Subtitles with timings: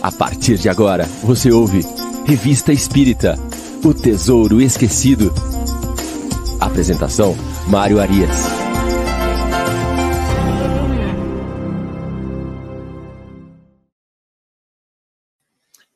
[0.00, 1.80] A partir de agora, você ouve
[2.24, 3.34] Revista Espírita
[3.84, 5.32] O Tesouro Esquecido.
[6.60, 7.34] Apresentação:
[7.68, 8.30] Mário Arias.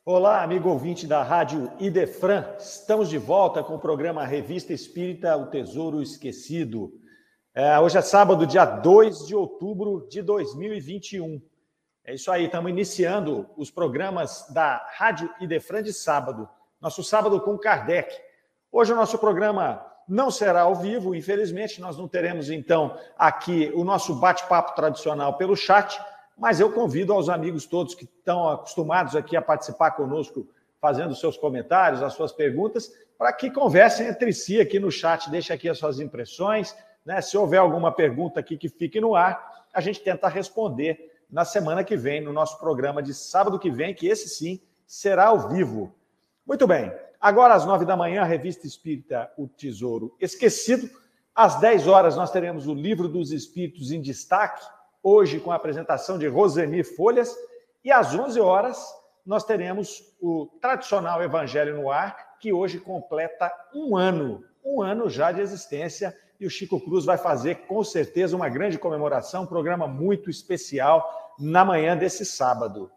[0.03, 2.45] Olá, amigo ouvinte da Rádio Idefran.
[2.59, 6.91] Estamos de volta com o programa Revista Espírita O Tesouro Esquecido.
[7.55, 11.41] É, hoje é sábado, dia 2 de outubro de 2021.
[12.05, 16.49] É isso aí, estamos iniciando os programas da Rádio Idefran de sábado.
[16.81, 18.13] Nosso sábado com Kardec.
[18.69, 23.85] Hoje o nosso programa não será ao vivo, infelizmente, nós não teremos então aqui o
[23.85, 25.97] nosso bate-papo tradicional pelo chat,
[26.37, 30.45] mas eu convido aos amigos todos que estão acostumados aqui a participar conosco,
[30.81, 35.53] fazendo seus comentários, as suas perguntas, para que conversem entre si aqui no chat, deixe
[35.53, 36.75] aqui as suas impressões,
[37.05, 37.21] né?
[37.21, 41.83] Se houver alguma pergunta aqui que fique no ar, a gente tenta responder na semana
[41.83, 45.91] que vem, no nosso programa de sábado que vem, que esse sim será ao vivo.
[46.45, 46.93] Muito bem.
[47.19, 50.87] Agora, às nove da manhã, a revista Espírita O Tesouro Esquecido.
[51.33, 54.63] Às dez horas, nós teremos o Livro dos Espíritos em Destaque,
[55.01, 57.35] hoje com a apresentação de Roseni Folhas.
[57.83, 58.85] E às onze horas,
[59.25, 65.31] nós teremos o tradicional Evangelho no Ar, que hoje completa um ano, um ano já
[65.31, 66.15] de existência.
[66.43, 71.33] E o Chico Cruz vai fazer, com certeza, uma grande comemoração, um programa muito especial
[71.39, 72.91] na manhã desse sábado.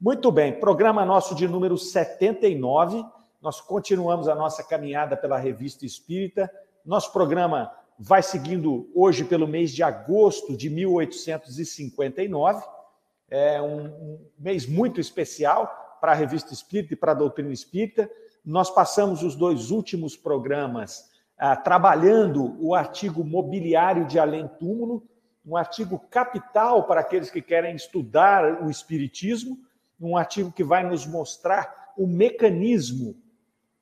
[0.00, 3.04] Muito bem, programa nosso de número 79.
[3.42, 6.50] Nós continuamos a nossa caminhada pela Revista Espírita.
[6.82, 12.64] Nosso programa vai seguindo hoje pelo mês de agosto de 1859.
[13.28, 18.10] É um, mês muito especial para a Revista Espírita e para a doutrina espírita.
[18.42, 25.06] Nós passamos os dois últimos programas ah, trabalhando o artigo mobiliário de além túmulo,
[25.46, 29.58] um artigo capital para aqueles que querem estudar o Espiritismo,
[30.00, 33.16] um artigo que vai nos mostrar o mecanismo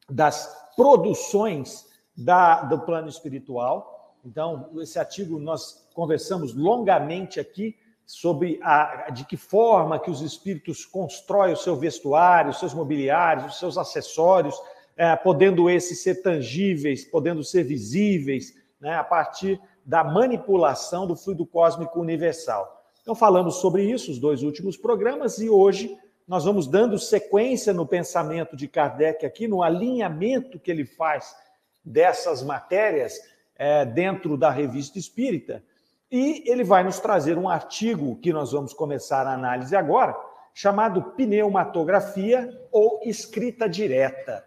[0.09, 4.15] das produções da, do plano espiritual.
[4.25, 10.85] Então, esse artigo nós conversamos longamente aqui sobre a, de que forma que os espíritos
[10.85, 14.57] constroem o seu vestuário, os seus mobiliários, os seus acessórios,
[15.23, 22.01] podendo esses ser tangíveis, podendo ser visíveis, né, a partir da manipulação do fluido cósmico
[22.01, 22.85] universal.
[23.03, 25.97] Então, falamos sobre isso, os dois últimos programas, e hoje
[26.27, 31.37] nós vamos dando sequência no pensamento de Kardec aqui, no alinhamento que ele faz
[31.85, 33.21] dessas matérias
[33.57, 35.63] é, dentro da revista espírita.
[36.11, 40.17] E ele vai nos trazer um artigo que nós vamos começar a análise agora,
[40.53, 44.46] chamado Pneumatografia ou Escrita Direta.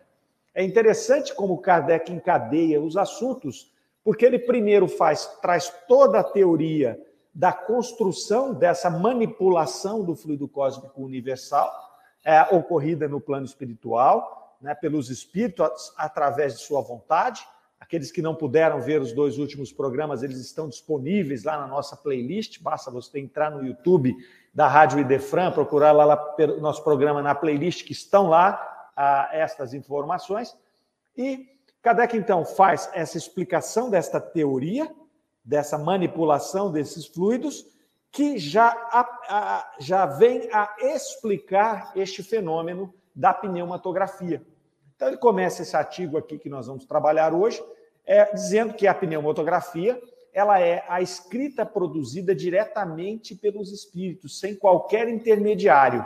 [0.59, 3.71] É interessante como Kardec encadeia os assuntos
[4.03, 6.99] porque ele primeiro faz, traz toda a teoria
[7.33, 11.71] da construção dessa manipulação do fluido cósmico universal,
[12.25, 17.41] é, ocorrida no plano espiritual, né, pelos espíritos através de sua vontade.
[17.79, 21.95] Aqueles que não puderam ver os dois últimos programas, eles estão disponíveis lá na nossa
[21.95, 22.61] playlist.
[22.61, 24.13] Basta você entrar no YouTube
[24.53, 28.75] da Rádio Idefran, procurar lá, lá nosso programa na playlist, que estão lá
[29.31, 30.55] estas informações.
[31.17, 31.47] E
[31.81, 34.93] Kardec, então, faz essa explicação desta teoria,
[35.43, 37.65] dessa manipulação desses fluidos,
[38.11, 38.99] que já, a,
[39.29, 44.41] a, já vem a explicar este fenômeno da pneumatografia.
[44.95, 47.63] Então, ele começa esse artigo aqui que nós vamos trabalhar hoje,
[48.05, 50.01] é, dizendo que a pneumatografia
[50.33, 56.05] ela é a escrita produzida diretamente pelos espíritos, sem qualquer intermediário.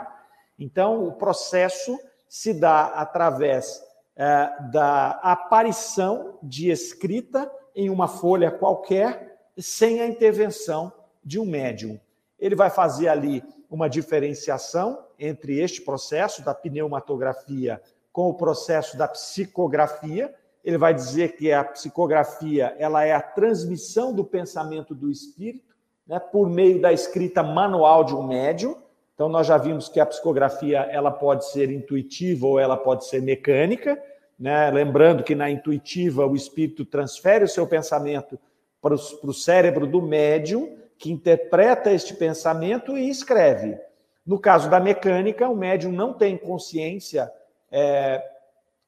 [0.58, 1.98] Então, o processo
[2.34, 3.80] se dá através
[4.16, 10.92] é, da aparição de escrita em uma folha qualquer, sem a intervenção
[11.24, 11.96] de um médium.
[12.36, 17.80] Ele vai fazer ali uma diferenciação entre este processo da pneumatografia
[18.12, 20.34] com o processo da psicografia.
[20.64, 25.72] Ele vai dizer que a psicografia ela é a transmissão do pensamento do espírito
[26.04, 28.82] né, por meio da escrita manual de um médium.
[29.14, 33.22] Então, nós já vimos que a psicografia ela pode ser intuitiva ou ela pode ser
[33.22, 34.00] mecânica.
[34.38, 34.70] Né?
[34.70, 38.38] Lembrando que na intuitiva o espírito transfere o seu pensamento
[38.82, 43.78] para o, cérebro do médium, que interpreta este pensamento e escreve.
[44.26, 47.32] No caso da mecânica, o médium não tem consciência
[47.70, 48.22] é,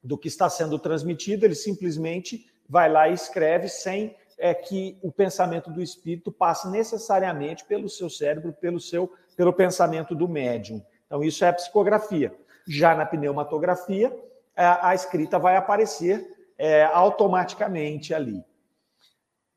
[0.02, 5.10] do que está sendo transmitido, ele simplesmente vai lá e escreve sem é, que o
[5.10, 10.82] pensamento do espírito passe necessariamente pelo seu cérebro, pelo seu pelo pensamento do médium.
[11.06, 12.34] Então, isso é a psicografia.
[12.66, 14.16] Já na pneumatografia,
[14.56, 16.26] a escrita vai aparecer
[16.58, 18.42] é, automaticamente ali.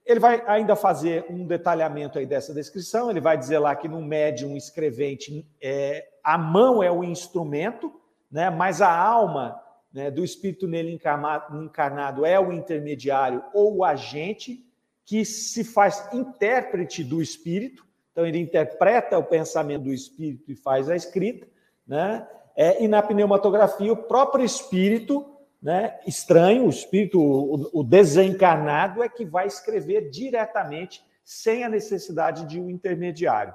[0.05, 3.09] Ele vai ainda fazer um detalhamento aí dessa descrição.
[3.09, 7.93] Ele vai dizer lá que no médium escrevente é, a mão é o instrumento,
[8.29, 9.59] né, mas a alma
[9.93, 14.65] né, do espírito nele encarnado é o intermediário ou o agente
[15.05, 17.87] que se faz intérprete do espírito.
[18.11, 21.47] Então ele interpreta o pensamento do espírito e faz a escrita,
[21.88, 22.27] né?
[22.56, 25.25] É, e na pneumatografia o próprio espírito,
[25.61, 32.45] né, estranho, o espírito, o, o desencarnado é que vai escrever diretamente sem a necessidade
[32.45, 33.53] de um intermediário.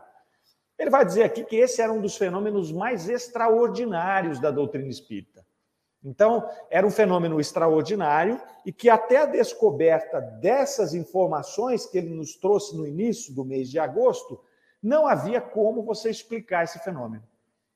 [0.78, 5.33] Ele vai dizer aqui que esse era um dos fenômenos mais extraordinários da doutrina espírita.
[6.04, 12.36] Então, era um fenômeno extraordinário e que até a descoberta dessas informações que ele nos
[12.36, 14.38] trouxe no início do mês de agosto,
[14.82, 17.24] não havia como você explicar esse fenômeno.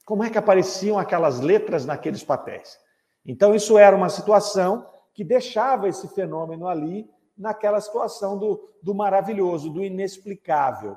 [0.04, 2.78] Como é que apareciam aquelas letras naqueles papéis?
[3.24, 9.70] Então, isso era uma situação que deixava esse fenômeno ali, naquela situação do, do maravilhoso,
[9.70, 10.96] do inexplicável.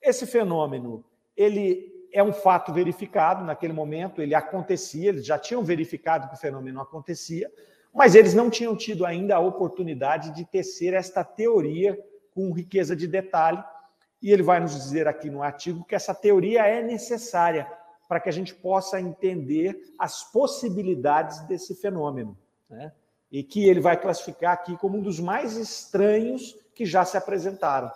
[0.00, 1.04] Esse fenômeno
[1.36, 6.38] ele é um fato verificado naquele momento, ele acontecia, eles já tinham verificado que o
[6.38, 7.50] fenômeno acontecia,
[7.92, 11.98] mas eles não tinham tido ainda a oportunidade de tecer esta teoria
[12.34, 13.62] com riqueza de detalhe.
[14.22, 17.66] E ele vai nos dizer aqui no artigo que essa teoria é necessária
[18.08, 22.36] para que a gente possa entender as possibilidades desse fenômeno.
[22.68, 22.92] Né?
[23.30, 27.90] E que ele vai classificar aqui como um dos mais estranhos que já se apresentaram.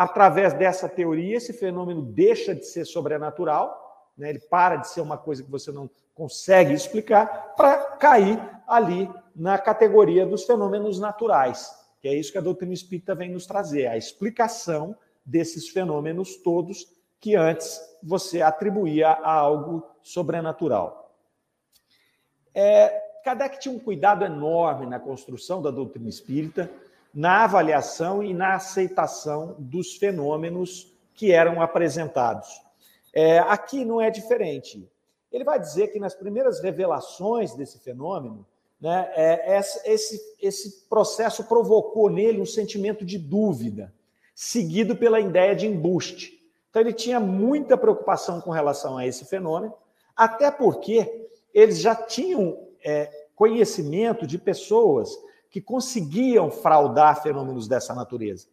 [0.00, 4.30] Através dessa teoria, esse fenômeno deixa de ser sobrenatural, né?
[4.30, 9.58] ele para de ser uma coisa que você não consegue explicar, para cair ali na
[9.58, 11.70] categoria dos fenômenos naturais,
[12.00, 16.86] que é isso que a doutrina espírita vem nos trazer, a explicação desses fenômenos todos
[17.20, 21.14] que antes você atribuía a algo sobrenatural.
[22.54, 22.88] É,
[23.22, 26.70] Kardec tinha um cuidado enorme na construção da doutrina espírita,
[27.12, 32.48] na avaliação e na aceitação dos fenômenos que eram apresentados.
[33.12, 34.88] É, aqui não é diferente.
[35.30, 38.46] Ele vai dizer que nas primeiras revelações desse fenômeno,
[38.80, 43.92] né, é, esse, esse processo provocou nele um sentimento de dúvida,
[44.34, 46.40] seguido pela ideia de embuste.
[46.70, 49.74] Então, ele tinha muita preocupação com relação a esse fenômeno,
[50.16, 55.10] até porque eles já tinham é, conhecimento de pessoas
[55.50, 58.46] que conseguiam fraudar fenômenos dessa natureza.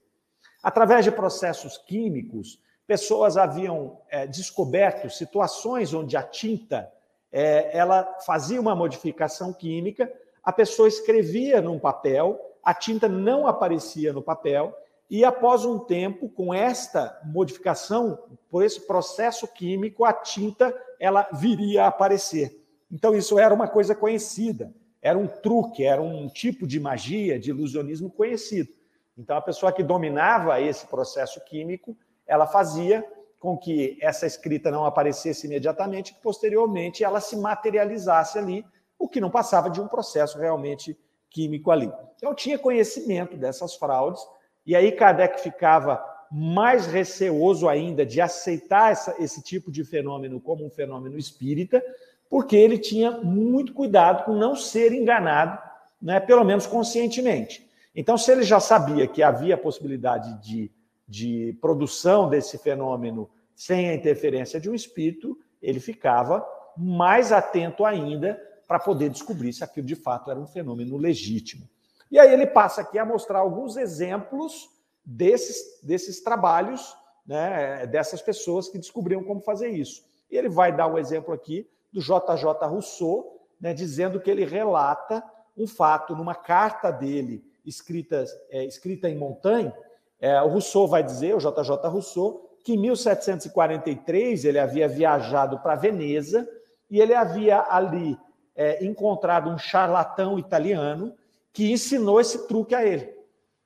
[0.63, 6.91] Através de processos químicos, pessoas haviam é, descoberto situações onde a tinta
[7.31, 10.11] é, ela fazia uma modificação química,
[10.43, 14.75] a pessoa escrevia num papel, a tinta não aparecia no papel,
[15.09, 21.83] e após um tempo, com esta modificação, por esse processo químico, a tinta ela viria
[21.83, 22.61] a aparecer.
[22.91, 27.49] Então, isso era uma coisa conhecida era um truque, era um tipo de magia, de
[27.49, 28.69] ilusionismo conhecido.
[29.17, 33.03] Então, a pessoa que dominava esse processo químico, ela fazia
[33.39, 38.65] com que essa escrita não aparecesse imediatamente, que posteriormente ela se materializasse ali,
[38.97, 40.97] o que não passava de um processo realmente
[41.29, 41.91] químico ali.
[42.15, 44.21] Então, tinha conhecimento dessas fraudes,
[44.65, 50.65] e aí Kardec ficava mais receoso ainda de aceitar essa, esse tipo de fenômeno como
[50.65, 51.81] um fenômeno espírita,
[52.29, 55.57] porque ele tinha muito cuidado com não ser enganado,
[56.01, 57.67] né, pelo menos conscientemente.
[57.95, 60.71] Então, se ele já sabia que havia a possibilidade de,
[61.07, 66.45] de produção desse fenômeno sem a interferência de um espírito, ele ficava
[66.77, 71.67] mais atento ainda para poder descobrir se aquilo de fato era um fenômeno legítimo.
[72.11, 74.69] E aí ele passa aqui a mostrar alguns exemplos
[75.03, 80.05] desses, desses trabalhos, né, dessas pessoas que descobriam como fazer isso.
[80.29, 85.23] E ele vai dar um exemplo aqui do JJ Rousseau, né, dizendo que ele relata
[85.57, 89.75] um fato numa carta dele escrita, é, escrita em Montanha.
[90.19, 95.75] É, o Rousseau vai dizer, o JJ Rousseau, que em 1743 ele havia viajado para
[95.75, 96.47] Veneza
[96.89, 98.17] e ele havia ali
[98.55, 101.13] é, encontrado um charlatão italiano
[101.53, 103.15] que ensinou esse truque a ele.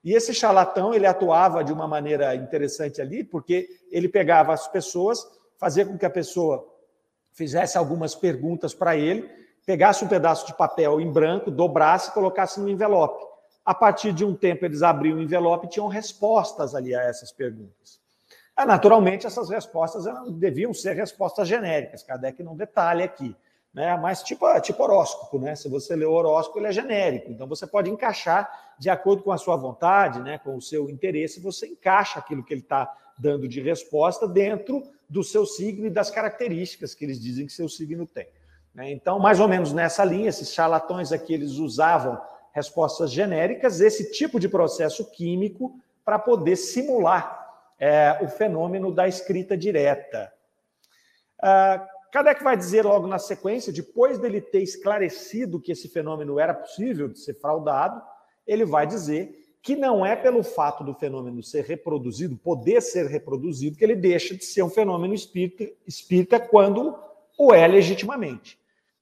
[0.03, 5.25] E esse charlatão ele atuava de uma maneira interessante ali, porque ele pegava as pessoas,
[5.57, 6.70] fazia com que a pessoa
[7.33, 9.29] fizesse algumas perguntas para ele,
[9.65, 13.23] pegasse um pedaço de papel em branco, dobrasse e colocasse no envelope.
[13.63, 17.31] A partir de um tempo, eles abriam o envelope e tinham respostas ali a essas
[17.31, 17.99] perguntas.
[18.55, 23.35] Ah, naturalmente, essas respostas deviam ser respostas genéricas, Kardec não detalha aqui.
[23.73, 23.95] Né?
[23.97, 25.55] Mas tipo, tipo horóscopo, né?
[25.55, 27.31] Se você lê o horóscopo, ele é genérico.
[27.31, 30.37] Então você pode encaixar de acordo com a sua vontade, né?
[30.39, 35.25] com o seu interesse, você encaixa aquilo que ele está dando de resposta dentro do
[35.25, 38.27] seu signo e das características que eles dizem que seu signo tem.
[38.73, 38.91] Né?
[38.91, 42.19] Então, mais ou menos nessa linha, esses charlatões aqui, eles usavam
[42.53, 43.81] respostas genéricas.
[43.81, 47.45] Esse tipo de processo químico para poder simular
[47.77, 50.31] é, o fenômeno da escrita direta.
[52.11, 57.09] Kardec vai dizer logo na sequência, depois dele ter esclarecido que esse fenômeno era possível
[57.09, 58.01] de ser fraudado,
[58.45, 63.77] ele vai dizer que não é pelo fato do fenômeno ser reproduzido, poder ser reproduzido,
[63.77, 66.97] que ele deixa de ser um fenômeno espírita, espírita quando
[67.37, 68.59] o é legitimamente.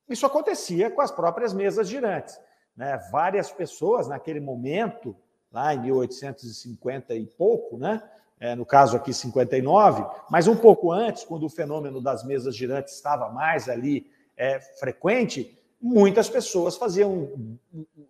[0.10, 2.38] Isso acontecia com as próprias mesas girantes.
[2.75, 3.00] Né?
[3.12, 5.16] Várias pessoas, naquele momento,
[5.51, 8.01] lá em 1850 e pouco, né?
[8.42, 12.94] É, no caso aqui 59, mas um pouco antes, quando o fenômeno das mesas girantes
[12.94, 17.58] estava mais ali é, frequente, muitas pessoas faziam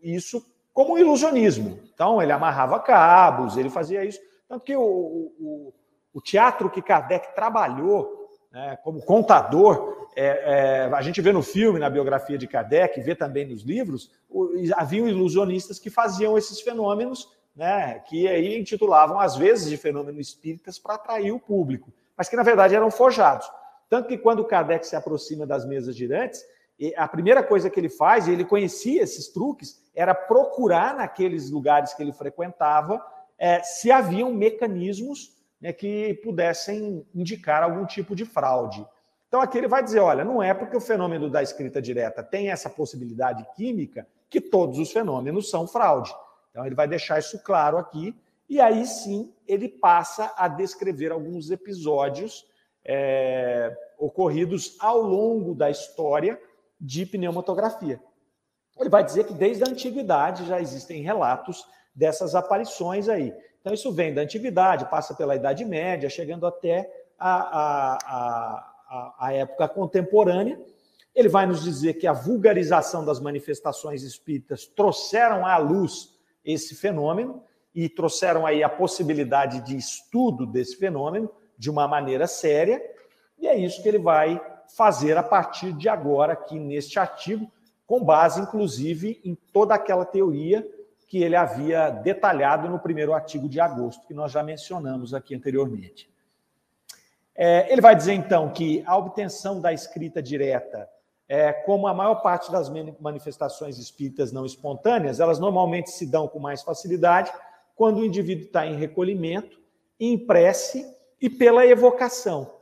[0.04, 0.46] isso
[0.80, 1.78] como um ilusionismo.
[1.94, 4.22] Então, ele amarrava cabos, ele fazia isso.
[4.48, 5.74] Tanto que o, o,
[6.14, 11.80] o teatro que Kardec trabalhou né, como contador, é, é, a gente vê no filme,
[11.80, 17.30] na biografia de Kardec, vê também nos livros, o, haviam ilusionistas que faziam esses fenômenos,
[17.54, 22.38] né, que aí intitulavam, às vezes, de fenômenos espíritas para atrair o público, mas que,
[22.38, 23.52] na verdade, eram forjados.
[23.90, 26.42] Tanto que, quando Kardec se aproxima das mesas girantes,
[26.96, 31.94] a primeira coisa que ele faz, e ele conhecia esses truques, era procurar naqueles lugares
[31.94, 33.06] que ele frequentava
[33.38, 38.86] é, se haviam mecanismos né, que pudessem indicar algum tipo de fraude.
[39.28, 42.50] Então aqui ele vai dizer, olha, não é porque o fenômeno da escrita direta tem
[42.50, 46.16] essa possibilidade química que todos os fenômenos são fraude.
[46.50, 48.16] Então ele vai deixar isso claro aqui,
[48.48, 52.46] e aí sim ele passa a descrever alguns episódios
[52.86, 56.42] é, ocorridos ao longo da história
[56.80, 58.02] de pneumatografia.
[58.80, 63.34] Ele vai dizer que desde a antiguidade já existem relatos dessas aparições aí.
[63.60, 67.98] Então, isso vem da antiguidade, passa pela Idade Média, chegando até a, a,
[68.88, 70.60] a, a época contemporânea.
[71.14, 77.44] Ele vai nos dizer que a vulgarização das manifestações espíritas trouxeram à luz esse fenômeno
[77.76, 82.82] e trouxeram aí a possibilidade de estudo desse fenômeno de uma maneira séria,
[83.38, 84.42] e é isso que ele vai
[84.76, 87.52] fazer a partir de agora, aqui neste artigo,
[87.90, 90.64] com base, inclusive, em toda aquela teoria
[91.08, 96.08] que ele havia detalhado no primeiro artigo de agosto, que nós já mencionamos aqui anteriormente.
[97.34, 100.88] É, ele vai dizer, então, que a obtenção da escrita direta,
[101.28, 102.70] é, como a maior parte das
[103.00, 107.34] manifestações espíritas não espontâneas, elas normalmente se dão com mais facilidade
[107.76, 109.60] quando o indivíduo está em recolhimento,
[110.00, 110.86] em prece
[111.20, 112.54] e pela evocação.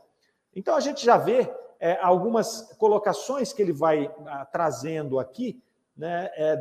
[0.55, 5.61] Então, a gente já vê é, algumas colocações que ele vai ah, trazendo aqui,
[5.95, 6.55] né, é,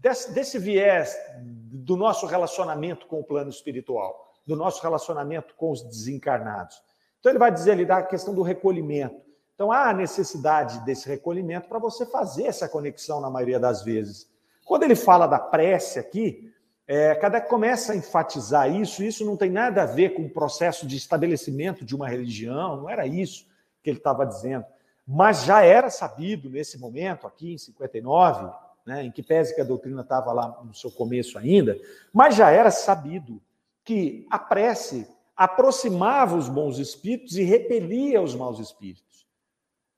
[0.00, 5.82] desse, desse viés do nosso relacionamento com o plano espiritual, do nosso relacionamento com os
[5.82, 6.82] desencarnados.
[7.18, 9.20] Então, ele vai dizer ali da questão do recolhimento.
[9.54, 14.28] Então, há necessidade desse recolhimento para você fazer essa conexão na maioria das vezes.
[14.64, 16.52] Quando ele fala da prece aqui,
[16.86, 20.86] é, cada começa a enfatizar isso, isso não tem nada a ver com o processo
[20.86, 23.46] de estabelecimento de uma religião, não era isso
[23.82, 24.64] que ele estava dizendo.
[25.06, 28.52] Mas já era sabido nesse momento, aqui em 59,
[28.86, 31.78] né, em que pese que a doutrina estava lá no seu começo ainda,
[32.12, 33.40] mas já era sabido
[33.84, 39.26] que a prece aproximava os bons espíritos e repelia os maus espíritos.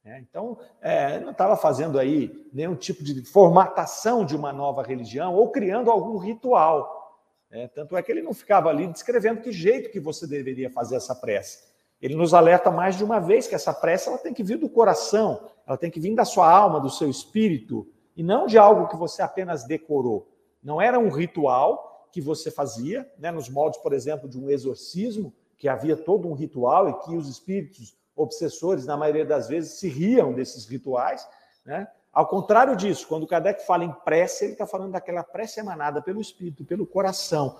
[0.04, 5.34] É, então, é, não estava fazendo aí nenhum tipo de formatação de uma nova religião
[5.34, 7.22] ou criando algum ritual.
[7.50, 10.96] É, tanto é que ele não ficava ali descrevendo que jeito que você deveria fazer
[10.96, 11.73] essa prece.
[12.04, 14.68] Ele nos alerta mais de uma vez que essa prece ela tem que vir do
[14.68, 18.88] coração, ela tem que vir da sua alma, do seu espírito, e não de algo
[18.88, 20.30] que você apenas decorou.
[20.62, 25.32] Não era um ritual que você fazia, né, nos moldes, por exemplo, de um exorcismo,
[25.56, 29.88] que havia todo um ritual e que os espíritos obsessores, na maioria das vezes, se
[29.88, 31.26] riam desses rituais.
[31.64, 31.88] Né?
[32.12, 36.02] Ao contrário disso, quando o Kardec fala em prece, ele está falando daquela prece emanada
[36.02, 37.56] pelo espírito, pelo coração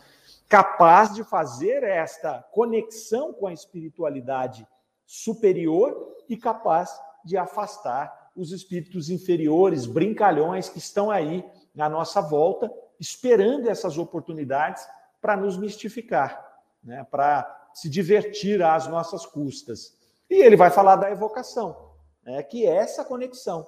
[0.48, 4.66] capaz de fazer esta conexão com a espiritualidade
[5.06, 6.90] superior e capaz
[7.24, 14.86] de afastar os espíritos inferiores, brincalhões que estão aí na nossa volta, esperando essas oportunidades
[15.20, 16.44] para nos mistificar,
[16.82, 17.06] né?
[17.10, 19.96] para se divertir às nossas custas.
[20.28, 22.42] E ele vai falar da evocação, né?
[22.42, 23.66] que é essa conexão.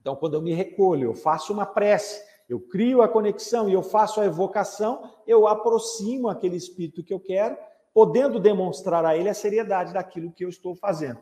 [0.00, 3.82] Então, quando eu me recolho, eu faço uma prece, eu crio a conexão e eu
[3.82, 7.56] faço a evocação, eu aproximo aquele espírito que eu quero,
[7.94, 11.20] podendo demonstrar a ele a seriedade daquilo que eu estou fazendo.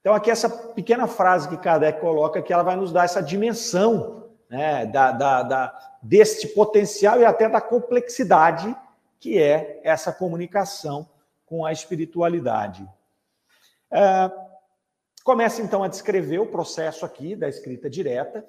[0.00, 4.30] Então, aqui essa pequena frase que Kardec coloca, que ela vai nos dar essa dimensão
[4.50, 8.76] né, da, da, da, deste potencial e até da complexidade
[9.18, 11.08] que é essa comunicação
[11.46, 12.86] com a espiritualidade.
[13.90, 14.30] É,
[15.22, 18.44] começa então a descrever o processo aqui da escrita direta.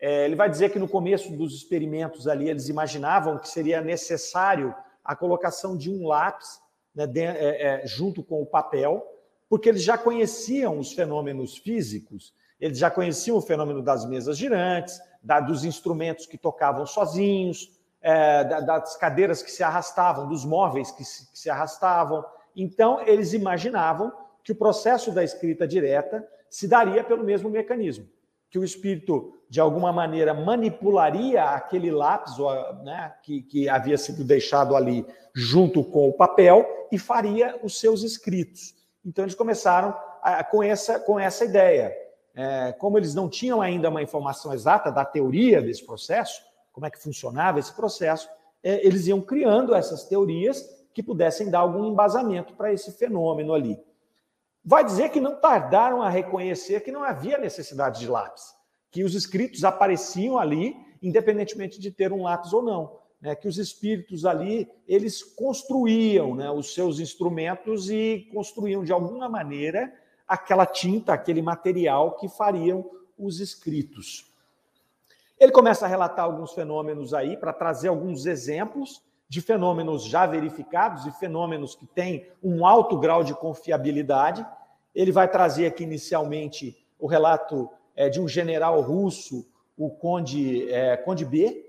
[0.00, 4.74] É, ele vai dizer que no começo dos experimentos ali eles imaginavam que seria necessário
[5.04, 6.60] a colocação de um lápis
[6.94, 9.04] né, de, é, é, junto com o papel,
[9.48, 15.00] porque eles já conheciam os fenômenos físicos, eles já conheciam o fenômeno das mesas girantes,
[15.22, 20.90] da, dos instrumentos que tocavam sozinhos, é, da, das cadeiras que se arrastavam, dos móveis
[20.90, 22.24] que se, que se arrastavam.
[22.54, 24.12] Então, eles imaginavam
[24.42, 28.08] que o processo da escrita direta se daria pelo mesmo mecanismo,
[28.50, 32.34] que o espírito, de alguma maneira, manipularia aquele lápis
[32.82, 38.02] né, que, que havia sido deixado ali junto com o papel e faria os seus
[38.02, 38.74] escritos.
[39.04, 41.94] Então, eles começaram a, com, essa, com essa ideia.
[42.34, 46.90] É, como eles não tinham ainda uma informação exata da teoria desse processo, como é
[46.90, 48.28] que funcionava esse processo,
[48.62, 50.64] é, eles iam criando essas teorias
[50.94, 53.78] que pudessem dar algum embasamento para esse fenômeno ali.
[54.68, 58.54] Vai dizer que não tardaram a reconhecer que não havia necessidade de lápis,
[58.90, 62.98] que os escritos apareciam ali, independentemente de ter um lápis ou não.
[63.18, 69.26] Né, que os espíritos ali eles construíam né, os seus instrumentos e construíam de alguma
[69.26, 69.90] maneira
[70.26, 74.30] aquela tinta, aquele material que fariam os escritos.
[75.40, 81.04] Ele começa a relatar alguns fenômenos aí para trazer alguns exemplos de fenômenos já verificados
[81.06, 84.46] e fenômenos que têm um alto grau de confiabilidade.
[84.98, 90.96] Ele vai trazer aqui inicialmente o relato é, de um general russo, o Conde, é,
[90.96, 91.64] Conde B,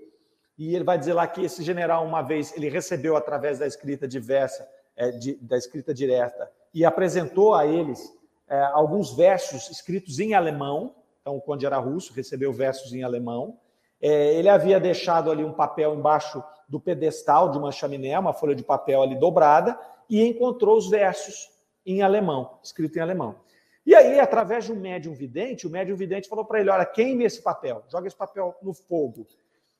[0.58, 4.08] e ele vai dizer lá que esse general, uma vez, ele recebeu através da escrita
[4.08, 8.12] diversa, é, de, da escrita direta, e apresentou a eles
[8.48, 10.96] é, alguns versos escritos em alemão.
[11.20, 13.60] Então, o Conde era russo, recebeu versos em alemão.
[14.02, 18.56] É, ele havia deixado ali um papel embaixo do pedestal de uma chaminé, uma folha
[18.56, 23.36] de papel ali dobrada, e encontrou os versos em alemão, escrito em alemão.
[23.84, 27.24] E aí, através de um médium vidente, o médium vidente falou para ele: Olha, queime
[27.24, 29.26] esse papel, joga esse papel no fogo.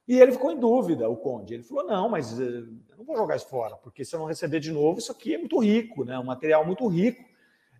[0.08, 1.54] E ele ficou em dúvida, o conde.
[1.54, 4.26] Ele falou: Não, mas eh, eu não vou jogar isso fora, porque se eu não
[4.26, 6.18] receber de novo, isso aqui é muito rico, né?
[6.18, 7.22] um material muito rico.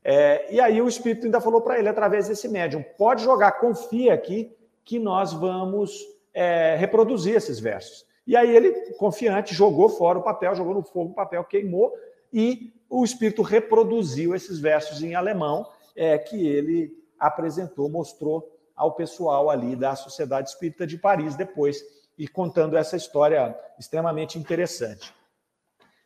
[0.03, 4.15] É, e aí o espírito ainda falou para ele, através desse médium: Pode jogar, confia
[4.15, 8.07] aqui, que nós vamos é, reproduzir esses versos.
[8.27, 11.93] E aí ele, confiante, jogou fora o papel, jogou no fogo o papel, queimou,
[12.33, 19.49] e o espírito reproduziu esses versos em alemão é, que ele apresentou, mostrou ao pessoal
[19.49, 21.81] ali da Sociedade Espírita de Paris depois,
[22.19, 25.15] e contando essa história extremamente interessante.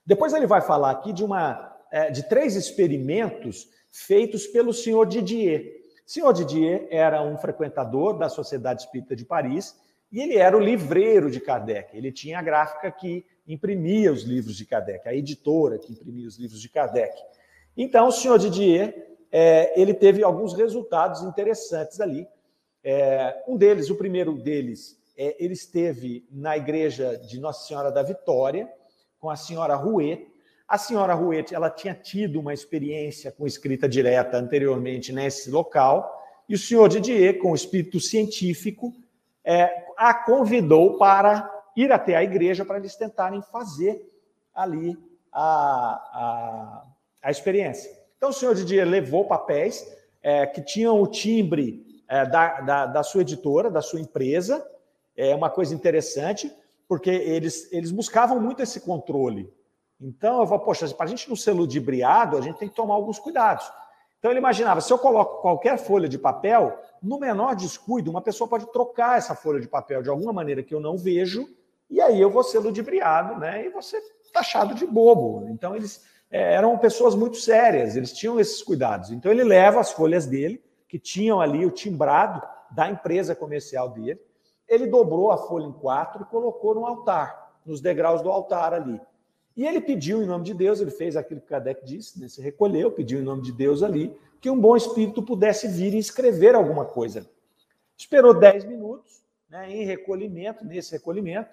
[0.07, 5.73] Depois ele vai falar aqui de, uma, é, de três experimentos feitos pelo senhor Didier.
[6.05, 9.75] Senhor Didier era um frequentador da Sociedade Espírita de Paris
[10.13, 11.97] e ele era o livreiro de Kardec.
[11.97, 16.39] Ele tinha a gráfica que imprimia os livros de Kardec, a editora que imprimia os
[16.39, 17.15] livros de Kardec.
[17.77, 22.27] Então, o senhor Didier, é, ele teve alguns resultados interessantes ali.
[22.83, 28.03] É, um deles, o primeiro deles, é, ele esteve na igreja de Nossa Senhora da
[28.03, 28.71] Vitória,
[29.19, 30.27] com a senhora Rouet.
[30.69, 36.55] A senhora Rouet, ela tinha tido uma experiência com escrita direta anteriormente nesse local, e
[36.55, 38.95] o senhor Didier, com o espírito científico,
[39.43, 44.11] é, a convidou para ir até a igreja para eles tentarem fazer
[44.55, 44.97] ali
[45.33, 46.83] a, a,
[47.23, 47.91] a experiência.
[48.17, 49.87] Então, o senhor Didier levou papéis
[50.23, 54.65] é, que tinham o timbre é, da, da, da, sua editora, da sua empresa.
[55.17, 56.53] É uma coisa interessante,
[56.89, 59.53] porque eles, eles buscavam muito esse controle.
[60.01, 62.95] Então, eu vou, poxa, para a gente não ser ludibriado, a gente tem que tomar
[62.95, 63.71] alguns cuidados.
[64.25, 68.49] Então ele imaginava, se eu coloco qualquer folha de papel, no menor descuido, uma pessoa
[68.49, 71.47] pode trocar essa folha de papel de alguma maneira que eu não vejo,
[71.95, 73.69] e aí eu vou ser ludibriado, né?
[73.69, 74.03] E ser
[74.33, 75.47] taxado de bobo.
[75.49, 79.13] Então eles é, eram pessoas muito sérias, eles tinham esses cuidados.
[79.13, 84.21] Então ele leva as folhas dele, que tinham ali o timbrado da empresa comercial dele,
[84.67, 89.01] ele dobrou a folha em quatro e colocou no altar, nos degraus do altar ali.
[89.57, 92.27] E ele pediu em nome de Deus, ele fez aquilo que Kardec disse, né?
[92.27, 95.99] se recolheu, pediu em nome de Deus ali, que um bom espírito pudesse vir e
[95.99, 97.31] escrever alguma coisa.
[97.97, 101.49] Esperou dez minutos, né, em recolhimento, nesse recolhimento,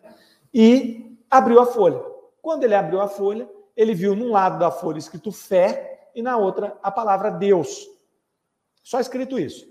[0.54, 2.02] e abriu a folha.
[2.42, 6.38] Quando ele abriu a folha, ele viu num lado da folha escrito fé e na
[6.38, 7.88] outra a palavra Deus.
[8.84, 9.68] Só escrito isso.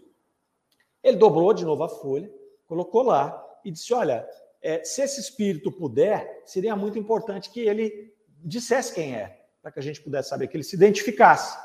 [1.03, 2.31] Ele dobrou de novo a folha,
[2.66, 4.29] colocou lá e disse: Olha,
[4.62, 9.79] é, se esse espírito puder, seria muito importante que ele dissesse quem é, para que
[9.79, 11.59] a gente pudesse saber, que ele se identificasse.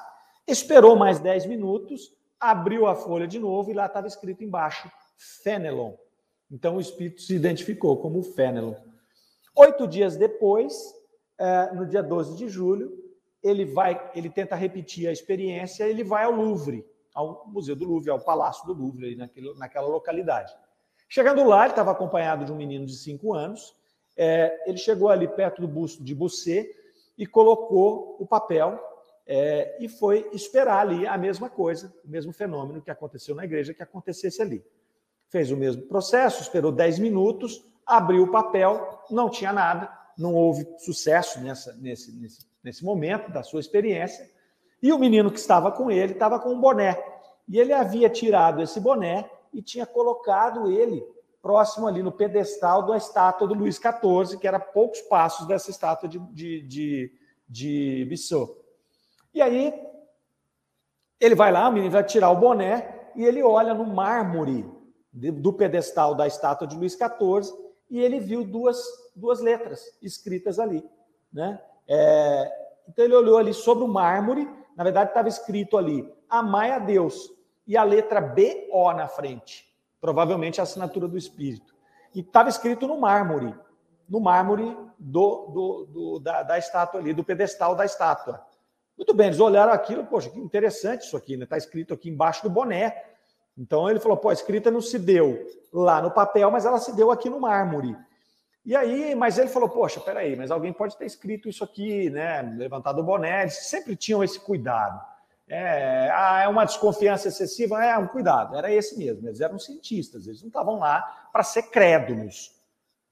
[0.47, 5.93] Esperou mais 10 minutos, abriu a folha de novo e lá estava escrito embaixo, Fenelon.
[6.51, 8.75] Então o espírito se identificou como Fenelon.
[9.56, 10.94] Oito dias depois,
[11.39, 12.91] é, no dia 12 de julho,
[13.41, 18.10] ele vai, ele tenta repetir a experiência, ele vai ao Louvre, ao Museu do Louvre,
[18.10, 20.54] ao Palácio do Louvre, naquele, naquela localidade.
[21.08, 23.76] Chegando lá, ele estava acompanhado de um menino de cinco anos,
[24.18, 26.65] É, ele chegou ali perto do busto de Bussé
[27.18, 28.80] e colocou o papel
[29.28, 33.74] é, e foi esperar ali a mesma coisa, o mesmo fenômeno que aconteceu na igreja,
[33.74, 34.63] que acontecesse ali.
[35.28, 40.67] Fez o mesmo processo, esperou 10 minutos, abriu o papel, não tinha nada, não houve
[40.80, 44.30] sucesso nessa, nesse, nesse, nesse momento da sua experiência.
[44.82, 46.98] E o menino que estava com ele estava com um boné.
[47.48, 51.04] E ele havia tirado esse boné e tinha colocado ele
[51.41, 56.10] próximo ali no pedestal da estátua do Luís XIV, que era poucos passos dessa estátua
[56.10, 57.12] de, de, de,
[57.48, 58.52] de Bissot.
[59.32, 59.74] E aí,
[61.19, 64.65] ele vai lá, o menino vai tirar o boné e ele olha no mármore
[65.13, 68.78] do pedestal da estátua de Luís XIV e ele viu duas,
[69.15, 70.84] duas letras escritas ali.
[71.32, 71.60] Né?
[71.88, 72.52] É,
[72.88, 77.32] então, ele olhou ali sobre o mármore, na verdade, estava escrito ali: Amai a Deus,
[77.65, 79.65] e a letra B-O na frente
[80.06, 81.74] provavelmente a assinatura do Espírito.
[82.13, 83.56] E estava escrito no mármore,
[84.08, 88.39] no mármore do, do, do da, da, estátua ali, do pedestal da estátua.
[88.95, 91.45] Muito bem, eles olharam aquilo, poxa, que interessante isso aqui, né?
[91.45, 93.04] Está escrito aqui embaixo do boné.
[93.58, 96.96] Então ele falou, pô, a escrita não se deu lá no papel, mas ela se
[96.96, 97.96] deu aqui no mármore.
[98.65, 102.41] E aí, mas ele falou, poxa, peraí, mas alguém pode ter escrito isso aqui, né?
[102.41, 105.00] Levantado o boné, sempre tinham esse cuidado.
[105.48, 107.84] É, ah, é uma desconfiança excessiva?
[107.84, 109.28] É, um cuidado, era esse mesmo.
[109.28, 112.56] Eles eram cientistas, eles não estavam lá para ser crédulos.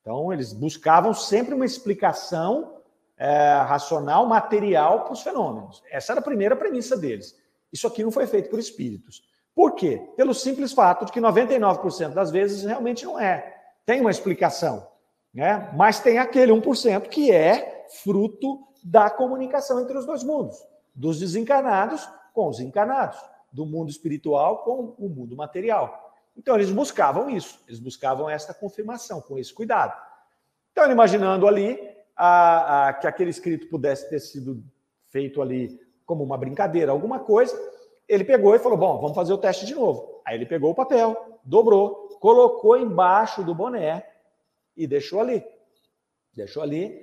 [0.01, 2.81] Então, eles buscavam sempre uma explicação
[3.15, 5.83] é, racional, material para os fenômenos.
[5.91, 7.37] Essa era a primeira premissa deles.
[7.71, 9.23] Isso aqui não foi feito por espíritos.
[9.55, 10.01] Por quê?
[10.15, 13.61] Pelo simples fato de que 99% das vezes realmente não é.
[13.85, 14.87] Tem uma explicação,
[15.33, 15.71] né?
[15.75, 20.57] mas tem aquele 1% que é fruto da comunicação entre os dois mundos,
[20.93, 23.19] dos desencarnados com os encarnados,
[23.51, 26.11] do mundo espiritual com o mundo material.
[26.35, 29.95] Então, eles buscavam isso, eles buscavam esta confirmação, com esse cuidado.
[30.71, 31.79] Então, imaginando ali
[32.15, 34.63] a, a, que aquele escrito pudesse ter sido
[35.09, 37.55] feito ali como uma brincadeira, alguma coisa,
[38.07, 40.21] ele pegou e falou: Bom, vamos fazer o teste de novo.
[40.25, 44.05] Aí ele pegou o papel, dobrou, colocou embaixo do boné
[44.75, 45.43] e deixou ali.
[46.35, 47.01] Deixou ali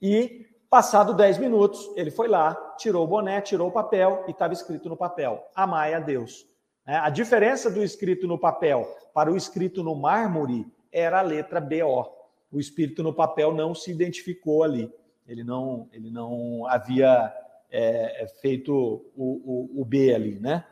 [0.00, 4.52] e Passado 10 minutos, ele foi lá, tirou o boné, tirou o papel e estava
[4.52, 6.46] escrito no papel: Amai a Deus.
[6.86, 11.60] É, a diferença do escrito no papel para o escrito no mármore era a letra
[11.60, 12.08] BO.
[12.52, 14.88] O espírito no papel não se identificou ali.
[15.26, 17.34] Ele não, ele não havia
[17.70, 20.64] é, é, feito o, o, o, B ali, né?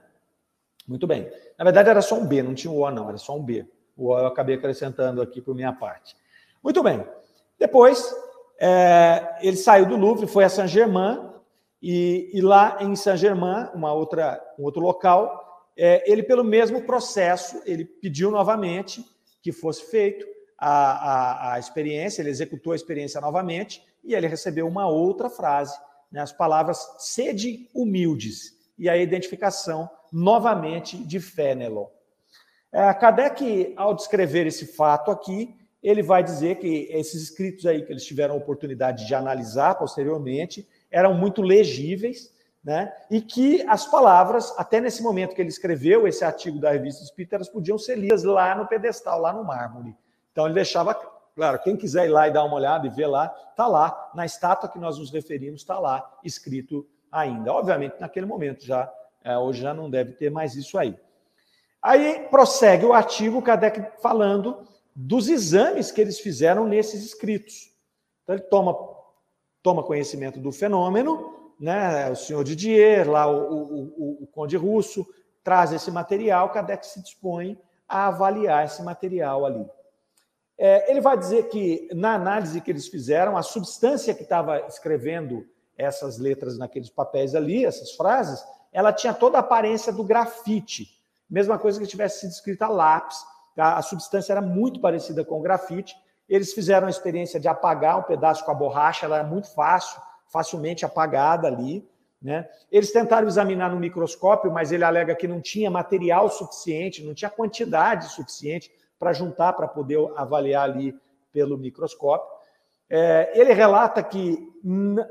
[0.86, 1.30] Muito bem.
[1.58, 3.66] Na verdade, era só um B, não tinha um O, não, era só um B.
[3.96, 6.16] O O eu acabei acrescentando aqui por minha parte.
[6.62, 7.04] Muito bem.
[7.58, 8.14] Depois,
[8.60, 11.28] é, ele saiu do Louvre, foi a Saint-Germain,
[11.80, 17.62] e, e, lá em Saint-Germain, uma outra, um outro local, é, ele, pelo mesmo processo,
[17.64, 19.04] ele pediu novamente
[19.40, 20.26] que fosse feito
[20.58, 25.78] a, a, a, experiência, ele executou a experiência novamente, e ele recebeu uma outra frase,
[26.10, 31.86] né, as palavras sede humildes, e a identificação novamente de Fénelon.
[32.72, 37.92] É, Kardec, ao descrever esse fato aqui, ele vai dizer que esses escritos aí que
[37.92, 42.92] eles tiveram a oportunidade de analisar posteriormente eram muito legíveis, né?
[43.10, 47.36] E que as palavras, até nesse momento que ele escreveu esse artigo da revista Espírita,
[47.36, 49.94] elas podiam ser lidas lá no pedestal, lá no mármore.
[50.32, 50.98] Então ele deixava,
[51.38, 54.26] claro, quem quiser ir lá e dar uma olhada e ver lá, está lá, na
[54.26, 57.52] estátua que nós nos referimos, está lá escrito ainda.
[57.52, 60.98] Obviamente, naquele momento já, é, hoje já não deve ter mais isso aí.
[61.80, 67.72] Aí prossegue o artigo, Kardec falando dos exames que eles fizeram nesses escritos.
[68.24, 68.76] Então, ele toma,
[69.62, 72.10] toma conhecimento do fenômeno, né?
[72.10, 75.06] o senhor Didier, lá o, o, o, o conde russo,
[75.44, 77.56] traz esse material, Kardec se dispõe
[77.88, 79.64] a avaliar esse material ali.
[80.58, 85.46] É, ele vai dizer que, na análise que eles fizeram, a substância que estava escrevendo
[85.76, 90.88] essas letras naqueles papéis ali, essas frases, ela tinha toda a aparência do grafite.
[91.30, 93.24] Mesma coisa que tivesse sido escrita a lápis,
[93.56, 95.94] a, substância era muito parecida com o grafite.
[96.28, 100.00] Eles fizeram a experiência de apagar um pedaço com a borracha, ela era muito fácil,
[100.26, 101.88] facilmente apagada ali.
[102.20, 102.48] Né?
[102.70, 107.30] Eles tentaram examinar no microscópio, mas ele alega que não tinha material suficiente, não tinha
[107.30, 110.94] quantidade suficiente para juntar, para poder avaliar ali
[111.32, 112.28] pelo microscópio.
[112.90, 114.48] É, ele relata que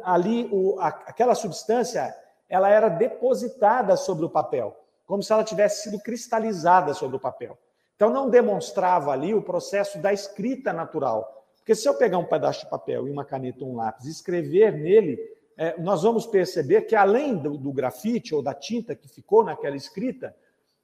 [0.03, 2.13] ali o, a, aquela substância
[2.49, 7.57] ela era depositada sobre o papel, como se ela tivesse sido cristalizada sobre o papel.
[7.95, 11.45] Então, não demonstrava ali o processo da escrita natural.
[11.57, 14.11] Porque se eu pegar um pedaço de papel e uma caneta ou um lápis e
[14.11, 15.19] escrever nele,
[15.57, 19.75] é, nós vamos perceber que, além do, do grafite ou da tinta que ficou naquela
[19.75, 20.35] escrita,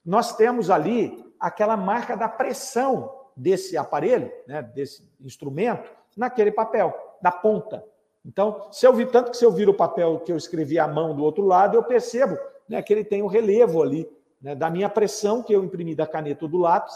[0.05, 7.31] nós temos ali aquela marca da pressão desse aparelho, né, desse instrumento, naquele papel, da
[7.31, 7.83] ponta.
[8.25, 10.87] Então, se eu vi tanto que se eu viro o papel que eu escrevi à
[10.87, 12.37] mão do outro lado, eu percebo
[12.67, 14.09] né, que ele tem o um relevo ali
[14.41, 16.93] né, da minha pressão que eu imprimi da caneta ou do lápis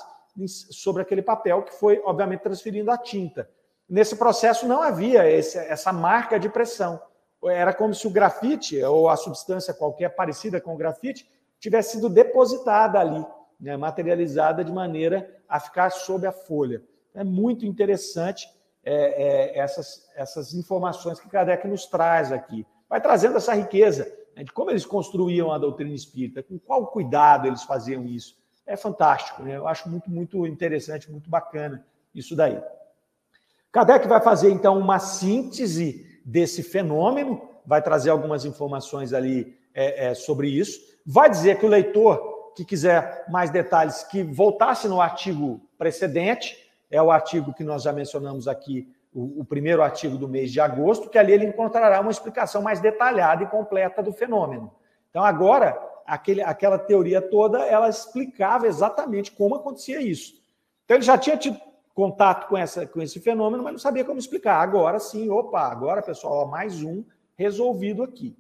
[0.72, 3.50] sobre aquele papel que foi, obviamente, transferindo a tinta.
[3.90, 7.02] Nesse processo não havia esse, essa marca de pressão.
[7.44, 11.28] Era como se o grafite ou a substância qualquer parecida com o grafite
[11.60, 13.26] tivesse sido depositada ali,
[13.60, 16.84] né, materializada de maneira a ficar sob a folha.
[17.14, 18.48] É muito interessante
[18.84, 22.66] é, é, essas, essas informações que Kardec nos traz aqui.
[22.88, 27.48] Vai trazendo essa riqueza né, de como eles construíam a doutrina espírita, com qual cuidado
[27.48, 28.38] eles faziam isso.
[28.66, 29.58] É fantástico, né?
[29.58, 32.62] eu acho muito, muito interessante, muito bacana isso daí.
[33.72, 40.14] Kardec vai fazer, então, uma síntese desse fenômeno, vai trazer algumas informações ali é, é,
[40.14, 45.62] sobre isso, vai dizer que o leitor que quiser mais detalhes, que voltasse no artigo
[45.78, 46.58] precedente,
[46.92, 50.60] é o artigo que nós já mencionamos aqui, o, o, primeiro artigo do mês de
[50.60, 54.74] agosto, que ali ele encontrará uma explicação mais detalhada e completa do fenômeno.
[55.10, 60.34] Então, agora, aquele, aquela teoria toda, ela explicava exatamente como acontecia isso.
[60.84, 61.60] Então, ele já tinha tido
[61.94, 64.62] contato com, essa, com esse fenômeno, mas não sabia como explicar.
[64.62, 67.04] Agora sim, opa, agora, pessoal, ó, mais um
[67.36, 68.36] resolvido aqui.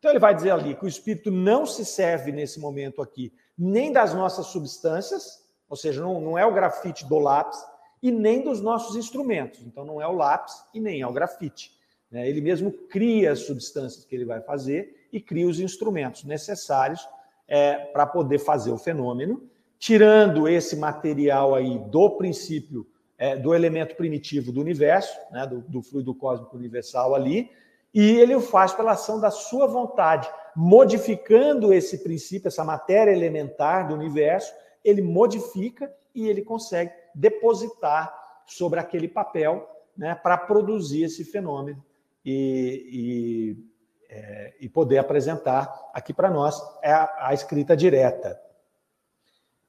[0.00, 3.92] Então, ele vai dizer ali que o espírito não se serve nesse momento aqui nem
[3.92, 7.62] das nossas substâncias, ou seja, não, não é o grafite do lápis,
[8.02, 9.60] e nem dos nossos instrumentos.
[9.60, 11.78] Então, não é o lápis e nem é o grafite.
[12.10, 12.26] Né?
[12.26, 17.06] Ele mesmo cria as substâncias que ele vai fazer e cria os instrumentos necessários
[17.46, 19.42] é, para poder fazer o fenômeno,
[19.78, 22.86] tirando esse material aí do princípio,
[23.18, 25.46] é, do elemento primitivo do universo, né?
[25.46, 27.50] do, do fluido cósmico universal ali,
[27.92, 33.88] e ele o faz pela ação da sua vontade, modificando esse princípio, essa matéria elementar
[33.88, 34.52] do universo,
[34.84, 38.14] ele modifica e ele consegue depositar
[38.46, 41.84] sobre aquele papel né, para produzir esse fenômeno
[42.24, 48.40] e, e, é, e poder apresentar aqui para nós é a, a escrita direta.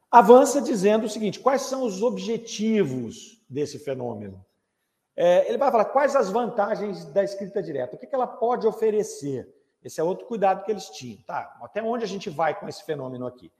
[0.09, 4.43] Avança dizendo o seguinte: quais são os objetivos desse fenômeno?
[5.15, 8.65] É, ele vai falar quais as vantagens da escrita direta, o que, que ela pode
[8.65, 9.47] oferecer.
[9.83, 11.21] Esse é outro cuidado que eles tinham.
[11.23, 13.51] Tá, até onde a gente vai com esse fenômeno aqui?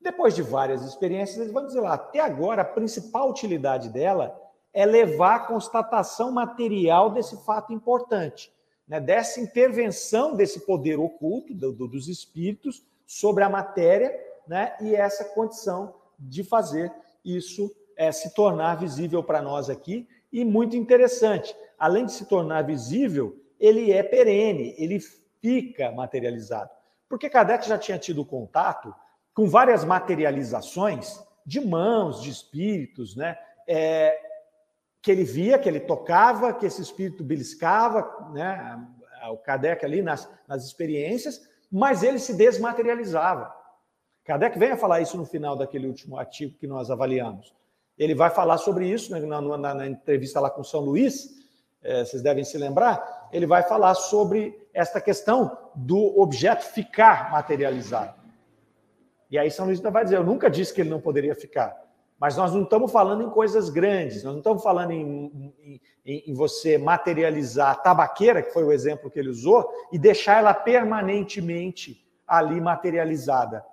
[0.00, 4.38] Depois de várias experiências, eles vão dizer lá, até agora a principal utilidade dela
[4.72, 8.52] é levar a constatação material desse fato importante,
[8.86, 14.14] né, dessa intervenção desse poder oculto do, do, dos espíritos sobre a matéria,
[14.46, 16.92] né, e essa condição de fazer
[17.24, 20.08] isso é, se tornar visível para nós aqui.
[20.32, 25.00] E muito interessante, além de se tornar visível, ele é perene, ele
[25.40, 26.70] fica materializado.
[27.08, 28.94] Porque Kardec já tinha tido contato
[29.34, 33.38] com várias materializações de mãos, de espíritos, né?
[33.66, 34.18] É,
[35.00, 38.86] que ele via, que ele tocava, que esse espírito beliscava, né?
[39.30, 43.54] O Kardec ali nas, nas experiências, mas ele se desmaterializava.
[44.24, 47.54] Kardec vem a falar isso no final daquele último artigo que nós avaliamos.
[47.98, 51.36] Ele vai falar sobre isso né, na, na, na entrevista lá com São Luís,
[51.82, 58.14] é, vocês devem se lembrar, ele vai falar sobre esta questão do objeto ficar materializado.
[59.30, 61.76] E aí São Luís vai dizer: eu nunca disse que ele não poderia ficar.
[62.18, 65.54] Mas nós não estamos falando em coisas grandes, nós não estamos falando em,
[66.04, 70.38] em, em, você materializar a tabaqueira, que foi o exemplo que ele usou, e deixar
[70.38, 73.64] ela permanentemente ali materializada.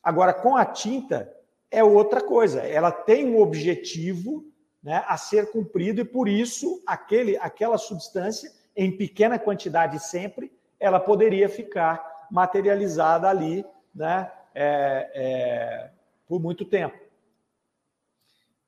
[0.00, 1.28] Agora, com a tinta,
[1.70, 2.60] é outra coisa.
[2.60, 4.44] Ela tem um objetivo
[4.82, 11.00] né, a ser cumprido, e por isso aquele, aquela substância, em pequena quantidade sempre, ela
[11.00, 15.90] poderia ficar materializada ali, né, é, é,
[16.26, 16.96] por muito tempo.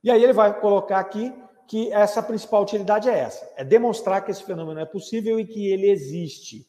[0.02, 1.32] E aí ele vai colocar aqui
[1.66, 5.70] que essa principal utilidade é essa: é demonstrar que esse fenômeno é possível e que
[5.70, 6.66] ele existe.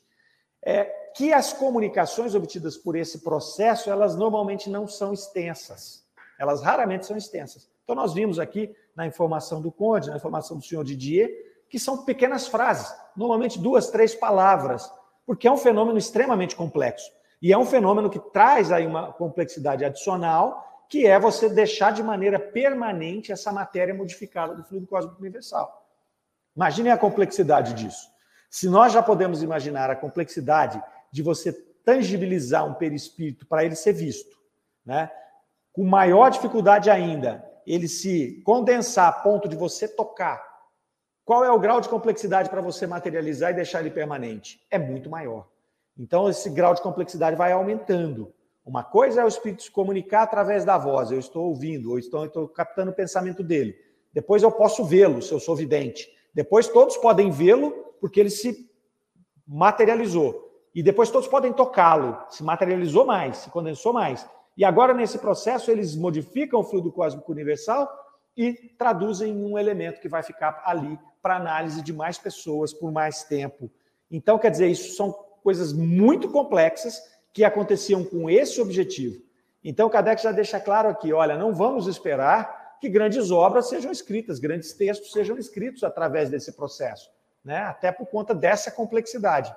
[0.64, 0.84] É,
[1.16, 6.06] que as comunicações obtidas por esse processo, elas normalmente não são extensas.
[6.42, 7.70] Elas raramente são extensas.
[7.84, 11.30] Então, nós vimos aqui na informação do Conde, na informação do senhor Didier,
[11.70, 14.92] que são pequenas frases, normalmente duas, três palavras,
[15.24, 17.12] porque é um fenômeno extremamente complexo.
[17.40, 22.02] E é um fenômeno que traz aí uma complexidade adicional, que é você deixar de
[22.02, 25.86] maneira permanente essa matéria modificada do fluido cósmico universal.
[26.56, 28.10] Imaginem a complexidade disso.
[28.50, 31.54] Se nós já podemos imaginar a complexidade de você
[31.86, 34.36] tangibilizar um perispírito para ele ser visto,
[34.84, 35.12] né?
[35.72, 40.42] Com maior dificuldade ainda, ele se condensar a ponto de você tocar,
[41.24, 44.60] qual é o grau de complexidade para você materializar e deixar ele permanente?
[44.70, 45.48] É muito maior.
[45.98, 48.34] Então, esse grau de complexidade vai aumentando.
[48.66, 52.26] Uma coisa é o espírito se comunicar através da voz, eu estou ouvindo, ou estou,
[52.26, 53.76] estou captando o pensamento dele.
[54.14, 56.10] Depois eu posso vê-lo, se eu sou vidente.
[56.34, 58.70] Depois todos podem vê-lo, porque ele se
[59.48, 60.50] materializou.
[60.74, 64.28] E depois todos podem tocá-lo, se materializou mais, se condensou mais.
[64.58, 67.90] E agora, nesse processo, eles modificam o fluido cósmico universal
[68.36, 72.92] e traduzem em um elemento que vai ficar ali para análise de mais pessoas por
[72.92, 73.70] mais tempo.
[74.10, 75.12] Então, quer dizer, isso são
[75.44, 77.02] coisas muito complexas
[77.34, 79.22] que aconteciam com esse objetivo.
[79.64, 84.40] Então, Kardec já deixa claro aqui: olha, não vamos esperar que grandes obras sejam escritas,
[84.40, 87.12] grandes textos sejam escritos através desse processo,
[87.44, 87.60] né?
[87.60, 89.54] até por conta dessa complexidade.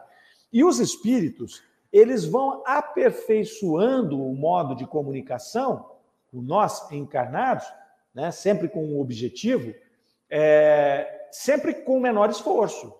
[0.52, 1.62] E os espíritos,
[1.94, 5.92] eles vão aperfeiçoando o modo de comunicação,
[6.26, 7.64] com nós encarnados,
[8.12, 8.32] né?
[8.32, 9.72] sempre com um objetivo,
[10.28, 12.92] é, sempre com menor esforço.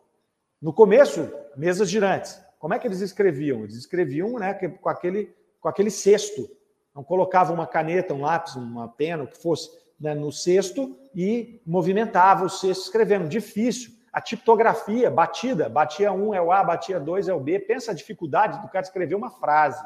[0.62, 2.40] No começo, mesas girantes.
[2.56, 3.64] Como é que eles escreviam?
[3.64, 6.48] Eles escreviam né, com, aquele, com aquele cesto.
[6.94, 11.60] Não colocavam uma caneta, um lápis, uma pena, o que fosse, né, no cesto e
[11.66, 13.28] movimentava o cesto escrevendo.
[13.28, 13.90] Difícil.
[14.14, 17.58] A tipografia, batida, batia um é o A, batia dois é o B.
[17.58, 19.84] Pensa a dificuldade do cara escrever uma frase.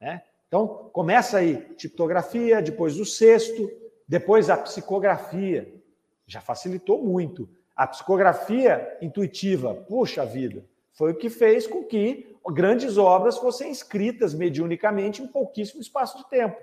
[0.00, 0.22] Né?
[0.48, 3.70] Então, começa aí, tipografia, depois o cesto,
[4.08, 5.70] depois a psicografia.
[6.26, 7.46] Já facilitou muito.
[7.76, 14.32] A psicografia intuitiva, puxa vida, foi o que fez com que grandes obras fossem escritas
[14.32, 16.58] mediunicamente em pouquíssimo espaço de tempo.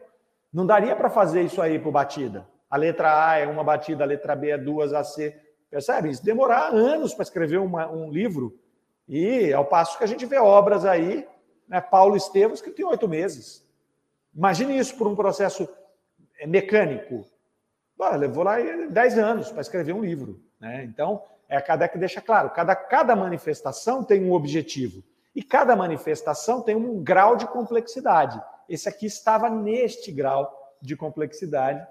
[0.51, 2.47] Não daria para fazer isso aí por batida.
[2.67, 5.39] A letra A é uma batida, a letra B é duas, a C.
[5.69, 6.09] Percebe?
[6.09, 8.57] Isso demorar anos para escrever uma, um livro.
[9.07, 11.27] E ao passo que a gente vê obras aí,
[11.67, 13.65] né, Paulo Estevam escrito em oito meses.
[14.35, 15.67] Imagine isso por um processo
[16.39, 17.25] é, mecânico.
[17.97, 18.57] Bah, levou lá
[18.89, 20.41] dez anos para escrever um livro.
[20.59, 20.83] Né?
[20.83, 25.03] Então, é a Kardec deixa claro, cada, cada manifestação tem um objetivo.
[25.35, 28.41] E cada manifestação tem um grau de complexidade.
[28.67, 31.85] Esse aqui estava neste grau de complexidade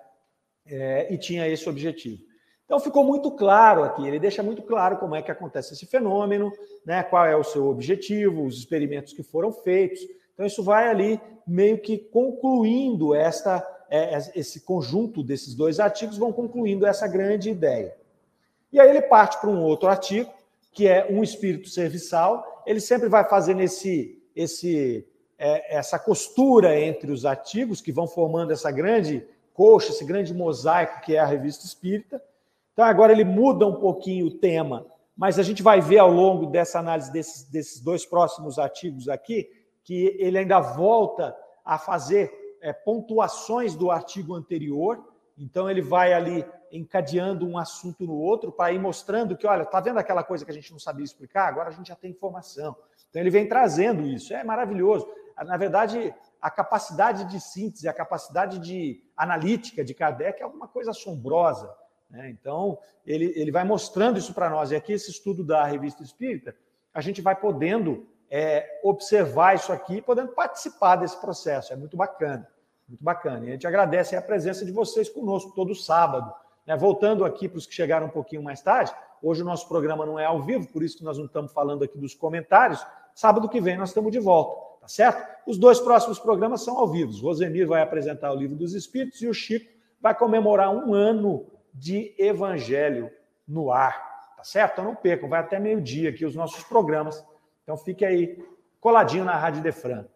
[0.67, 2.23] é, e tinha esse objetivo.
[2.67, 6.53] Então ficou muito claro aqui, ele deixa muito claro como é que acontece esse fenômeno,
[6.85, 10.01] né, qual é o seu objetivo, os experimentos que foram feitos.
[10.35, 16.33] Então isso vai ali meio que concluindo esta, é, esse conjunto desses dois artigos, vão
[16.33, 17.97] concluindo essa grande ideia.
[18.73, 20.31] E aí ele parte para um outro artigo,
[20.73, 22.65] que é um espírito serviçal.
[22.67, 25.07] Ele sempre vai fazendo esse, esse,
[25.39, 29.25] é, essa costura entre os artigos que vão formando essa grande
[29.55, 32.21] coxa, esse grande mosaico que é a revista espírita.
[32.77, 34.85] Então agora ele muda um pouquinho o tema,
[35.17, 39.49] mas a gente vai ver ao longo dessa análise desses, desses dois próximos artigos aqui
[39.83, 41.35] que ele ainda volta
[41.65, 45.03] a fazer é, pontuações do artigo anterior.
[45.39, 49.81] Então ele vai ali encadeando um assunto no outro para ir mostrando que, olha, tá
[49.81, 51.49] vendo aquela coisa que a gente não sabia explicar?
[51.49, 52.77] Agora a gente já tem informação.
[53.09, 54.35] Então ele vem trazendo isso.
[54.35, 55.09] É maravilhoso.
[55.47, 60.91] Na verdade, a capacidade de síntese, a capacidade de analítica de Kardec é alguma coisa
[60.91, 61.75] assombrosa.
[62.11, 62.31] Né?
[62.31, 64.71] Então, ele, ele vai mostrando isso para nós.
[64.71, 66.55] E aqui, esse estudo da Revista Espírita,
[66.93, 71.73] a gente vai podendo é, observar isso aqui, podendo participar desse processo.
[71.73, 72.49] É muito bacana.
[72.89, 73.45] Muito bacana.
[73.45, 76.33] E a gente agradece a presença de vocês conosco todo sábado.
[76.67, 76.77] Né?
[76.77, 80.19] Voltando aqui para os que chegaram um pouquinho mais tarde, hoje o nosso programa não
[80.19, 82.85] é ao vivo, por isso que nós não estamos falando aqui dos comentários.
[83.15, 85.27] Sábado que vem nós estamos de volta, tá certo?
[85.47, 87.13] Os dois próximos programas são ao vivo.
[87.21, 92.15] Rosemir vai apresentar o Livro dos Espíritos e o Chico vai comemorar um ano de
[92.19, 93.11] Evangelho
[93.47, 94.73] no ar, tá certo?
[94.73, 97.25] Então não percam, vai até meio-dia aqui os nossos programas.
[97.63, 98.43] Então fique aí
[98.81, 100.07] coladinho na Rádio Defran.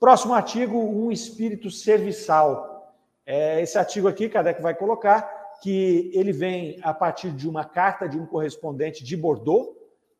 [0.00, 2.94] Próximo artigo, um espírito serviçal.
[3.24, 5.22] É, esse artigo aqui, Kardec vai colocar,
[5.62, 9.74] que ele vem a partir de uma carta de um correspondente de Bordeaux.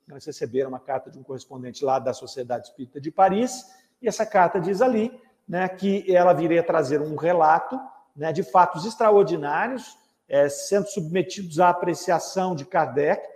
[0.08, 3.64] Nós receberam uma carta de um correspondente lá da Sociedade Espírita de Paris,
[4.00, 5.12] e essa carta diz ali
[5.48, 7.78] né, que ela viria trazer um relato
[8.14, 9.96] né, de fatos extraordinários,
[10.28, 13.26] é, sendo submetidos à apreciação de Kardec,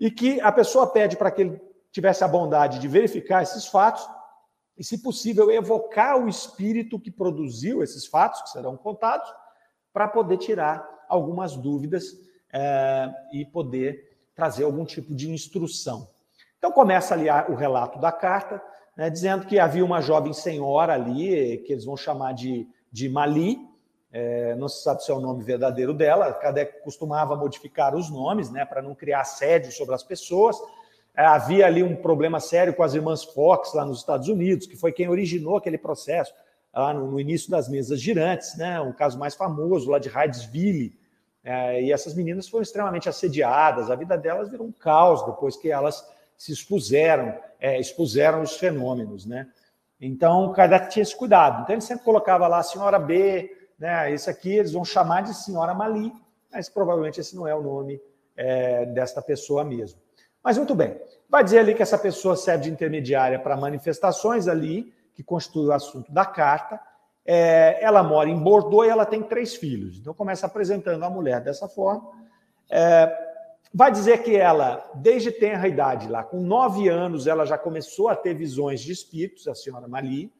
[0.00, 4.08] e que a pessoa pede para que ele tivesse a bondade de verificar esses fatos
[4.76, 9.28] e, se possível, evocar o espírito que produziu esses fatos, que serão contados,
[9.92, 12.16] para poder tirar algumas dúvidas
[12.52, 16.08] é, e poder trazer algum tipo de instrução.
[16.58, 18.62] Então começa ali o relato da carta,
[18.96, 23.67] né, dizendo que havia uma jovem senhora ali, que eles vão chamar de, de Mali,
[24.12, 28.50] é, não se sabe se é o nome verdadeiro dela, Kardec costumava modificar os nomes,
[28.50, 30.56] né, para não criar assédio sobre as pessoas.
[31.14, 34.76] É, havia ali um problema sério com as irmãs Fox lá nos Estados Unidos, que
[34.76, 36.32] foi quem originou aquele processo
[36.72, 40.96] lá no, no início das mesas girantes, né, um caso mais famoso lá de Hydesville,
[41.44, 45.70] é, e essas meninas foram extremamente assediadas, a vida delas virou um caos depois que
[45.70, 46.06] elas
[46.36, 49.48] se expuseram, é, expuseram os fenômenos, né?
[50.00, 51.62] Então, Kardec tinha esse cuidado.
[51.62, 54.12] Então, ele sempre colocava lá a senhora B, né?
[54.12, 56.12] Esse aqui eles vão chamar de senhora Mali,
[56.52, 58.00] mas provavelmente esse não é o nome
[58.36, 60.00] é, desta pessoa mesmo.
[60.42, 60.98] Mas muito bem,
[61.28, 65.72] vai dizer ali que essa pessoa serve de intermediária para manifestações ali, que constitui o
[65.72, 66.80] assunto da carta.
[67.26, 69.98] É, ela mora em Bordeaux e ela tem três filhos.
[69.98, 72.10] Então começa apresentando a mulher dessa forma.
[72.70, 73.12] É,
[73.74, 78.16] vai dizer que ela, desde tenra idade, lá com nove anos, ela já começou a
[78.16, 80.32] ter visões de espíritos, a senhora Mali.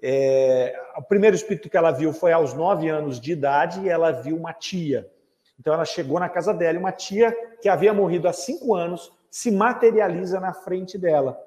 [0.00, 4.12] É, o primeiro espírito que ela viu foi aos nove anos de idade e ela
[4.12, 5.10] viu uma tia.
[5.58, 9.12] Então ela chegou na casa dela e uma tia que havia morrido há cinco anos
[9.30, 11.38] se materializa na frente dela.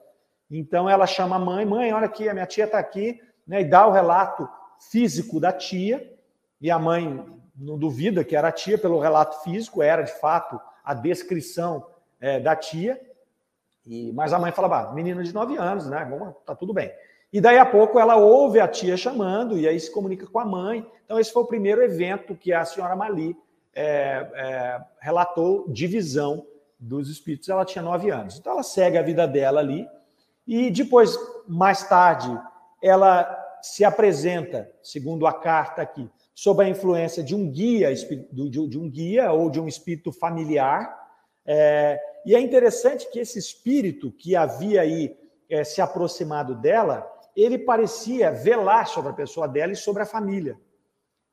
[0.49, 3.65] Então ela chama a mãe, mãe, olha aqui, a minha tia está aqui, né, e
[3.65, 4.47] dá o relato
[4.91, 6.13] físico da tia,
[6.59, 7.25] e a mãe
[7.55, 11.87] não duvida que era a tia pelo relato físico, era de fato a descrição
[12.19, 12.99] é, da tia,
[13.85, 16.07] e, mas a mãe fala, menina de 9 anos, né?
[16.45, 16.91] Tá tudo bem.
[17.31, 20.45] E daí a pouco ela ouve a tia chamando e aí se comunica com a
[20.45, 20.85] mãe.
[21.05, 23.37] Então, esse foi o primeiro evento que a senhora Mali
[23.73, 26.45] é, é, relatou de visão
[26.77, 27.47] dos espíritos.
[27.47, 28.37] Ela tinha nove anos.
[28.37, 29.87] Então, ela segue a vida dela ali.
[30.45, 31.17] E depois,
[31.47, 32.37] mais tarde,
[32.81, 38.89] ela se apresenta, segundo a carta aqui, sob a influência de um guia, de um
[38.89, 40.99] guia ou de um espírito familiar.
[41.45, 45.15] É, e é interessante que esse espírito que havia aí
[45.49, 50.57] é, se aproximado dela, ele parecia velar sobre a pessoa dela e sobre a família.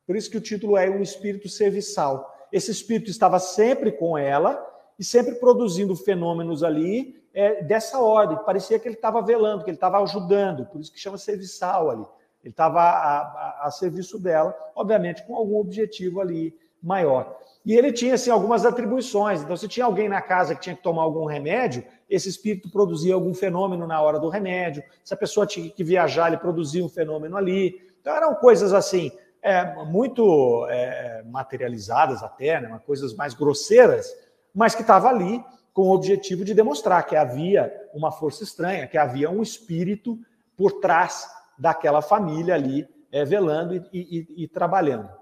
[0.06, 2.34] Por isso que o título é um espírito serviçal.
[2.52, 4.64] Esse espírito estava sempre com ela
[4.98, 8.38] e sempre produzindo fenômenos ali é, dessa ordem.
[8.44, 10.66] Parecia que ele estava velando, que ele estava ajudando.
[10.66, 12.06] Por isso que chama serviçal ali.
[12.42, 17.36] Ele estava a, a, a, serviço dela, obviamente com algum objetivo ali maior.
[17.66, 19.42] E ele tinha assim, algumas atribuições.
[19.42, 23.14] Então, se tinha alguém na casa que tinha que tomar algum remédio, esse espírito produzia
[23.14, 24.82] algum fenômeno na hora do remédio.
[25.04, 27.80] Se a pessoa tinha que viajar, ele produzia um fenômeno ali.
[28.00, 34.10] Então, eram coisas assim, é, muito é, materializadas até, né, coisas mais grosseiras,
[34.54, 38.98] mas que estava ali com o objetivo de demonstrar que havia uma força estranha, que
[38.98, 40.18] havia um espírito
[40.56, 41.28] por trás
[41.58, 45.17] daquela família ali é, velando e, e, e trabalhando.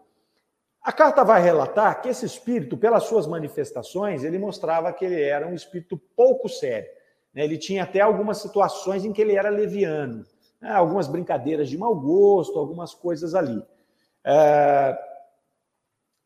[0.87, 5.45] A carta vai relatar que esse espírito, pelas suas manifestações, ele mostrava que ele era
[5.45, 6.89] um espírito pouco sério.
[7.35, 7.43] Né?
[7.43, 10.25] Ele tinha até algumas situações em que ele era leviano,
[10.61, 10.71] né?
[10.71, 13.61] algumas brincadeiras de mau gosto, algumas coisas ali.
[14.25, 14.97] É...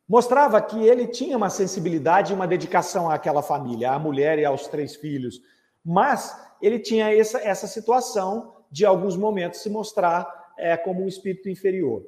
[0.07, 4.69] Mostrava que ele tinha uma sensibilidade e uma dedicação àquela família, à mulher e aos
[4.69, 5.41] três filhos,
[5.83, 11.49] mas ele tinha essa, essa situação de alguns momentos se mostrar é, como um espírito
[11.49, 12.05] inferior.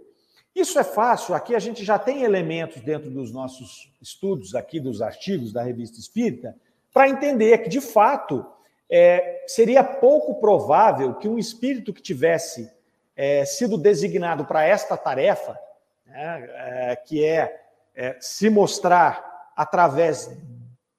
[0.54, 5.00] Isso é fácil, aqui a gente já tem elementos dentro dos nossos estudos, aqui dos
[5.00, 6.54] artigos da Revista Espírita,
[6.92, 8.44] para entender que, de fato,
[8.90, 12.70] é, seria pouco provável que um espírito que tivesse
[13.16, 15.58] é, sido designado para esta tarefa,
[16.04, 17.62] né, é, que é,
[17.94, 20.30] é se mostrar através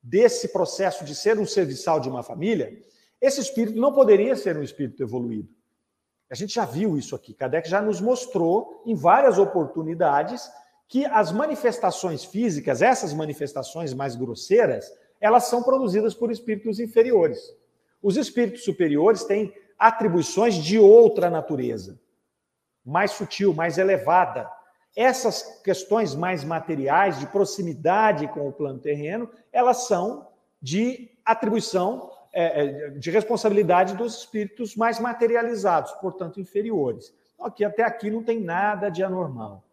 [0.01, 2.76] desse processo de ser um serviçal de uma família,
[3.22, 5.53] esse espírito não poderia ser um espírito evoluído.
[6.34, 7.31] A gente já viu isso aqui.
[7.31, 10.51] Kardec já nos mostrou em várias oportunidades
[10.88, 17.39] que as manifestações físicas, essas manifestações mais grosseiras, elas são produzidas por espíritos inferiores.
[18.01, 21.99] Os espíritos superiores têm atribuições de outra natureza,
[22.84, 24.49] mais sutil, mais elevada.
[24.95, 30.27] Essas questões mais materiais, de proximidade com o plano terreno, elas são
[30.59, 37.13] de atribuição é, é, de responsabilidade dos espíritos mais materializados, portanto inferiores.
[37.39, 39.63] Aqui, até aqui não tem nada de anormal.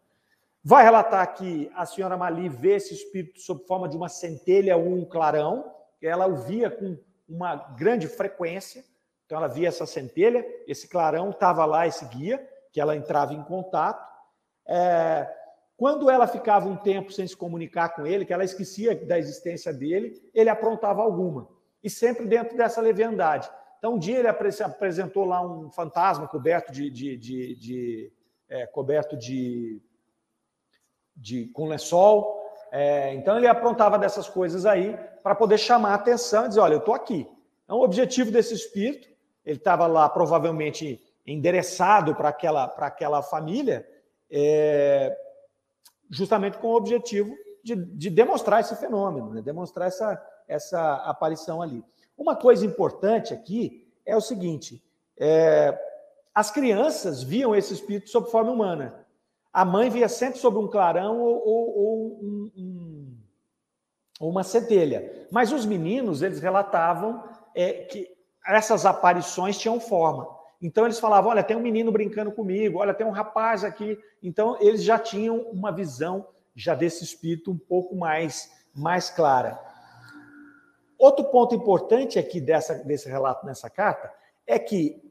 [0.63, 4.93] Vai relatar que a senhora Mali vê esse espírito sob forma de uma centelha ou
[4.93, 6.97] um clarão, ela o via com
[7.27, 8.83] uma grande frequência,
[9.25, 13.43] então ela via essa centelha, esse clarão estava lá, esse guia, que ela entrava em
[13.43, 14.07] contato.
[14.67, 15.27] É,
[15.75, 19.73] quando ela ficava um tempo sem se comunicar com ele, que ela esquecia da existência
[19.73, 21.47] dele, ele aprontava alguma
[21.83, 23.49] e sempre dentro dessa leviandade.
[23.77, 28.13] Então, um dia ele apresentou lá um fantasma coberto de, de, de, de
[28.47, 29.81] é, coberto de,
[31.15, 32.39] de com lençol.
[32.71, 36.75] É, então ele aprontava dessas coisas aí para poder chamar a atenção e dizer, olha,
[36.75, 37.27] eu estou aqui.
[37.63, 39.09] Então, o objetivo desse espírito,
[39.43, 43.87] ele estava lá provavelmente endereçado para aquela, aquela família,
[44.29, 45.17] é,
[46.09, 49.41] justamente com o objetivo de, de demonstrar esse fenômeno, né?
[49.41, 50.21] demonstrar essa,
[50.51, 51.83] essa aparição ali.
[52.17, 54.83] Uma coisa importante aqui é o seguinte:
[55.17, 55.77] é,
[56.35, 59.05] as crianças viam esse espírito sob forma humana.
[59.53, 63.17] A mãe via sempre sobre um clarão ou, ou, ou um, um,
[64.27, 65.27] uma centelha.
[65.31, 67.23] Mas os meninos, eles relatavam
[67.55, 68.09] é, que
[68.45, 70.27] essas aparições tinham forma.
[70.61, 73.97] Então eles falavam: olha, tem um menino brincando comigo, olha, tem um rapaz aqui.
[74.21, 79.70] Então eles já tinham uma visão já desse espírito um pouco mais, mais clara.
[81.01, 84.13] Outro ponto importante aqui dessa, desse relato nessa carta
[84.45, 85.01] é que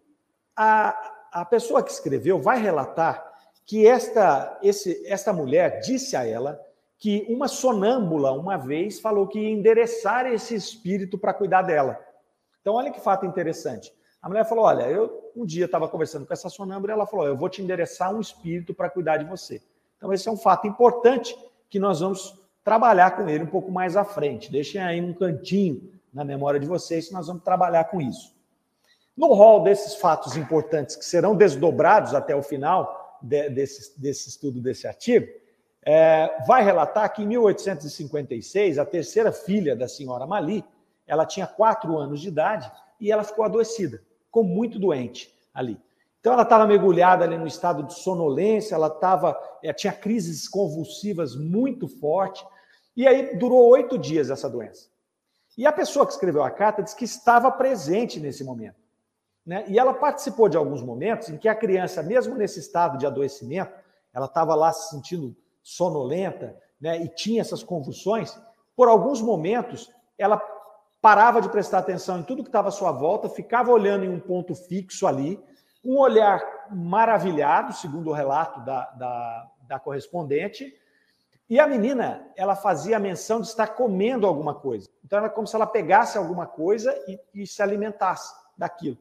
[0.54, 3.28] a, a pessoa que escreveu vai relatar
[3.66, 6.64] que esta, esse, esta mulher disse a ela
[6.96, 11.98] que uma sonâmbula, uma vez, falou que ia endereçar esse espírito para cuidar dela.
[12.60, 13.92] Então, olha que fato interessante.
[14.22, 17.26] A mulher falou: Olha, eu um dia estava conversando com essa sonâmbula e ela falou:
[17.26, 19.60] Eu vou te endereçar um espírito para cuidar de você.
[19.96, 21.36] Então, esse é um fato importante
[21.68, 24.50] que nós vamos trabalhar com ele um pouco mais à frente.
[24.50, 28.34] Deixem aí um cantinho na memória de vocês nós vamos trabalhar com isso.
[29.16, 34.60] No rol desses fatos importantes que serão desdobrados até o final de, desse, desse estudo,
[34.60, 35.26] desse artigo,
[35.82, 40.64] é, vai relatar que em 1856, a terceira filha da senhora Mali,
[41.06, 45.80] ela tinha quatro anos de idade e ela ficou adoecida, ficou muito doente ali.
[46.20, 51.34] Então ela estava mergulhada ali no estado de sonolência, ela estava, ela tinha crises convulsivas
[51.34, 52.44] muito fortes,
[52.94, 54.88] e aí durou oito dias essa doença.
[55.56, 58.78] E a pessoa que escreveu a carta disse que estava presente nesse momento.
[59.44, 59.64] Né?
[59.66, 63.72] E ela participou de alguns momentos em que a criança, mesmo nesse estado de adoecimento,
[64.12, 68.38] ela estava lá se sentindo sonolenta, né, e tinha essas convulsões,
[68.74, 70.40] por alguns momentos ela
[71.00, 74.20] parava de prestar atenção em tudo que estava à sua volta, ficava olhando em um
[74.20, 75.42] ponto fixo ali,
[75.84, 80.74] um olhar maravilhado, segundo o relato da, da, da correspondente,
[81.48, 84.88] e a menina, ela fazia menção de estar comendo alguma coisa.
[85.04, 88.96] Então era como se ela pegasse alguma coisa e, e se alimentasse daquilo.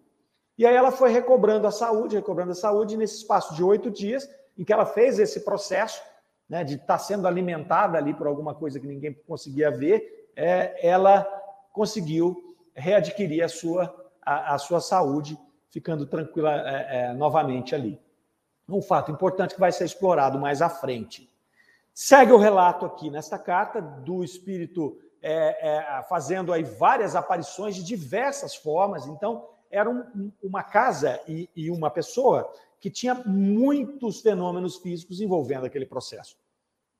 [0.57, 3.91] E aí ela foi recobrando a saúde, recobrando a saúde, e nesse espaço de oito
[3.91, 4.27] dias,
[4.57, 6.01] em que ela fez esse processo,
[6.49, 11.23] né, de estar sendo alimentada ali por alguma coisa que ninguém conseguia ver, é, ela
[11.71, 12.35] conseguiu
[12.73, 15.37] readquirir a sua, a, a sua saúde,
[15.69, 17.99] ficando tranquila é, é, novamente ali.
[18.67, 21.31] Um fato importante que vai ser explorado mais à frente.
[21.93, 27.83] Segue o relato aqui nesta carta do espírito é, é, fazendo aí várias aparições de
[27.83, 29.05] diversas formas.
[29.07, 35.65] Então, era um, uma casa e, e uma pessoa que tinha muitos fenômenos físicos envolvendo
[35.65, 36.37] aquele processo.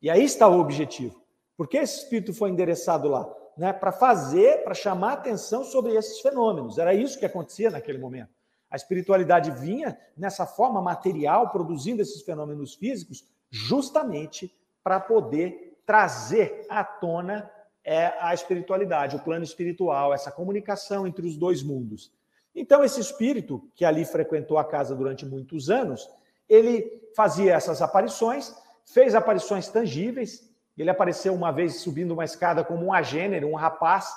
[0.01, 1.21] E aí está o objetivo.
[1.55, 3.29] Por que esse espírito foi endereçado lá?
[3.57, 3.73] Né?
[3.73, 6.77] Para fazer, para chamar atenção sobre esses fenômenos.
[6.77, 8.38] Era isso que acontecia naquele momento.
[8.69, 16.83] A espiritualidade vinha nessa forma material, produzindo esses fenômenos físicos, justamente para poder trazer à
[16.83, 17.49] tona
[17.83, 22.11] é, a espiritualidade, o plano espiritual, essa comunicação entre os dois mundos.
[22.55, 26.07] Então, esse espírito, que ali frequentou a casa durante muitos anos,
[26.47, 28.53] ele fazia essas aparições,
[28.85, 30.49] fez aparições tangíveis.
[30.77, 34.13] Ele apareceu uma vez subindo uma escada como um agênero, um rapaz,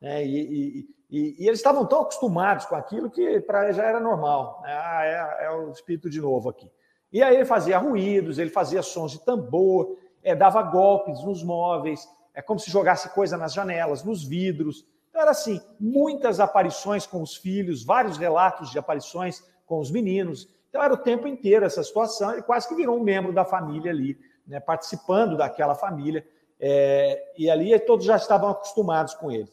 [0.00, 4.60] né, e, e, e, eles estavam tão acostumados com aquilo que para já era normal.
[4.62, 4.72] Né?
[4.72, 6.70] Ah, é, é, o espírito de novo aqui.
[7.12, 12.08] E aí ele fazia ruídos, ele fazia sons de tambor, é, dava golpes nos móveis,
[12.34, 14.84] é como se jogasse coisa nas janelas, nos vidros.
[15.08, 20.48] Então, era assim, muitas aparições com os filhos, vários relatos de aparições com os meninos.
[20.68, 23.90] Então, era o tempo inteiro essa situação, ele quase que virou um membro da família
[23.90, 26.26] ali, né, participando daquela família,
[26.60, 29.48] é, e ali todos já estavam acostumados com ele.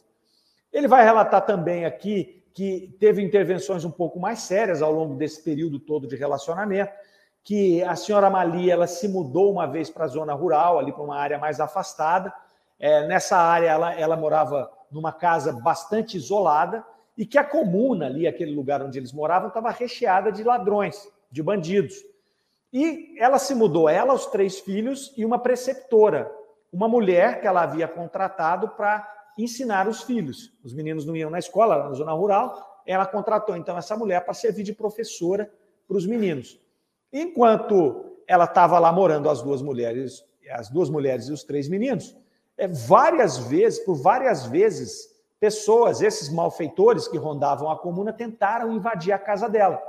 [0.74, 5.40] Ele vai relatar também aqui que teve intervenções um pouco mais sérias ao longo desse
[5.40, 6.92] período todo de relacionamento,
[7.44, 11.02] que a senhora Mali ela se mudou uma vez para a zona rural, ali para
[11.02, 12.34] uma área mais afastada.
[12.76, 16.84] É, nessa área ela, ela morava numa casa bastante isolada
[17.16, 21.40] e que a comuna ali, aquele lugar onde eles moravam, estava recheada de ladrões, de
[21.40, 21.94] bandidos.
[22.72, 26.28] E ela se mudou, ela, os três filhos e uma preceptora,
[26.72, 30.52] uma mulher que ela havia contratado para ensinar os filhos.
[30.62, 34.34] Os meninos não iam na escola, na zona rural, ela contratou então essa mulher para
[34.34, 35.50] servir de professora
[35.86, 36.60] para os meninos.
[37.12, 42.16] Enquanto ela estava lá morando as duas mulheres, as duas mulheres e os três meninos,
[42.56, 49.12] é, várias vezes, por várias vezes, pessoas, esses malfeitores que rondavam a comuna, tentaram invadir
[49.12, 49.82] a casa dela.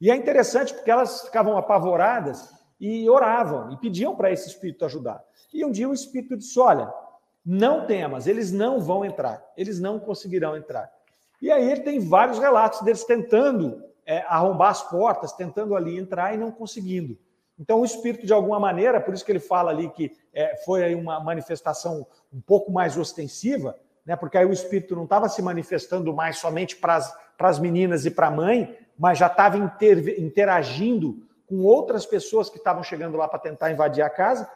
[0.00, 5.22] E é interessante porque elas ficavam apavoradas e oravam e pediam para esse espírito ajudar.
[5.52, 6.92] E um dia o espírito disse: Olha,
[7.50, 10.92] não temas, eles não vão entrar, eles não conseguirão entrar.
[11.40, 16.34] E aí ele tem vários relatos deles tentando é, arrombar as portas, tentando ali entrar
[16.34, 17.18] e não conseguindo.
[17.58, 20.94] Então, o espírito, de alguma maneira, por isso que ele fala ali que é, foi
[20.94, 24.14] uma manifestação um pouco mais ostensiva, né?
[24.14, 27.02] porque aí o espírito não estava se manifestando mais somente para
[27.38, 32.58] as meninas e para a mãe, mas já estava inter, interagindo com outras pessoas que
[32.58, 34.48] estavam chegando lá para tentar invadir a casa.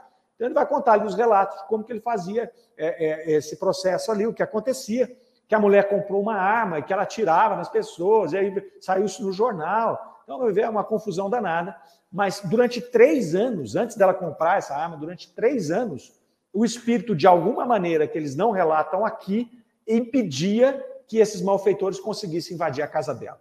[0.43, 4.11] Então, ele vai contar ali os relatos como que ele fazia é, é, esse processo
[4.11, 5.09] ali, o que acontecia,
[5.47, 9.05] que a mulher comprou uma arma e que ela atirava nas pessoas, e aí saiu
[9.05, 10.21] isso no jornal.
[10.25, 11.77] Então, vai ver, é uma confusão danada.
[12.11, 16.13] Mas durante três anos, antes dela comprar essa arma, durante três anos,
[16.53, 19.49] o espírito, de alguma maneira que eles não relatam aqui,
[19.87, 23.41] impedia que esses malfeitores conseguissem invadir a casa dela.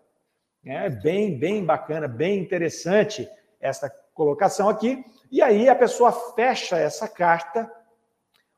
[0.64, 3.28] É bem, bem bacana, bem interessante
[3.60, 5.04] essa colocação aqui.
[5.32, 7.72] E aí a pessoa fecha essa carta,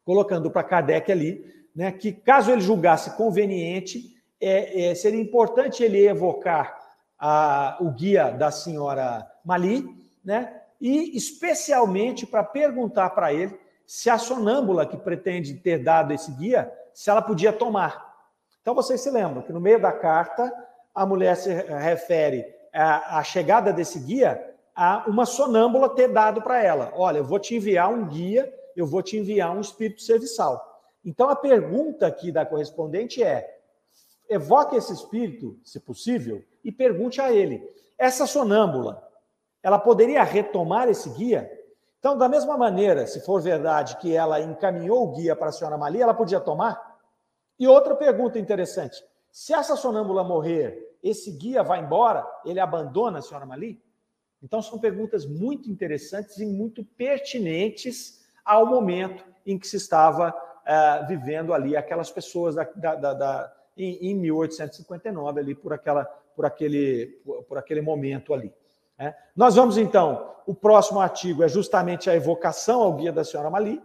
[0.04, 1.46] colocando para Kardec ali,
[1.76, 6.76] né, que caso ele julgasse conveniente, é, é, seria importante ele evocar
[7.20, 9.86] a, o guia da senhora Mali,
[10.26, 16.32] né, e especialmente para perguntar para ele se a sonâmbula que pretende ter dado esse
[16.32, 18.14] guia, se ela podia tomar.
[18.62, 20.52] Então vocês se lembram que no meio da carta
[20.96, 26.62] a mulher se refere à, à chegada desse guia a uma sonâmbula ter dado para
[26.64, 30.62] ela: olha, eu vou te enviar um guia, eu vou te enviar um espírito serviçal.
[31.04, 33.60] Então a pergunta aqui da correspondente é:
[34.30, 37.62] evoque esse espírito, se possível, e pergunte a ele:
[37.98, 39.08] essa sonâmbula,
[39.62, 41.50] ela poderia retomar esse guia?
[42.00, 45.78] Então, da mesma maneira, se for verdade que ela encaminhou o guia para a senhora
[45.78, 47.00] Mali, ela podia tomar?
[47.58, 49.02] E outra pergunta interessante:
[49.32, 52.28] se essa sonâmbula morrer, esse guia vai embora?
[52.44, 53.82] Ele abandona a senhora Mali?
[54.44, 61.08] Então, são perguntas muito interessantes e muito pertinentes ao momento em que se estava uh,
[61.08, 67.22] vivendo ali aquelas pessoas da, da, da, em, em, 1859 ali por aquela por aquele
[67.24, 68.52] por, por aquele momento ali.
[68.98, 69.16] Né?
[69.36, 73.82] Nós vamos então o próximo artigo é justamente a evocação ao guia da senhora Mali.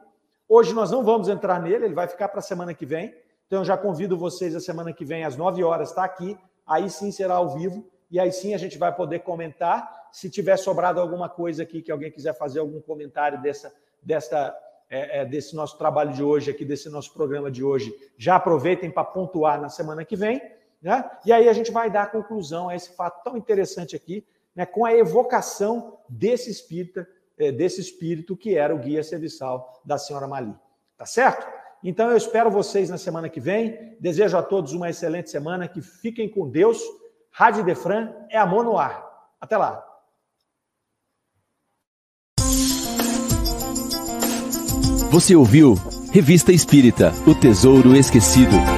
[0.48, 3.14] Hoje nós não vamos entrar nele, ele vai ficar para a semana que vem.
[3.46, 6.36] Então eu já convido vocês a semana que vem às 9 horas está aqui.
[6.66, 10.56] Aí sim será ao vivo e aí sim a gente vai poder comentar se tiver
[10.56, 14.56] sobrado alguma coisa aqui que alguém quiser fazer algum comentário dessa, dessa,
[14.88, 18.90] é, é, desse nosso trabalho de hoje, aqui desse nosso programa de hoje, já aproveitem
[18.90, 20.40] para pontuar na semana que vem,
[20.80, 21.08] né?
[21.26, 24.64] E aí a gente vai dar conclusão a esse fato tão interessante aqui, né?
[24.64, 27.06] Com a evocação desse espírita,
[27.38, 30.54] é, desse espírito que era o guia serviçal da senhora Mali,
[30.96, 31.46] tá certo?
[31.82, 33.96] Então eu espero vocês na semana que vem.
[34.00, 36.82] Desejo a todos uma excelente semana, que fiquem com Deus.
[37.32, 39.04] Rádio Defran é amor no ar.
[39.40, 39.84] Até lá.
[45.10, 45.74] Você ouviu
[46.12, 48.77] Revista Espírita O Tesouro Esquecido.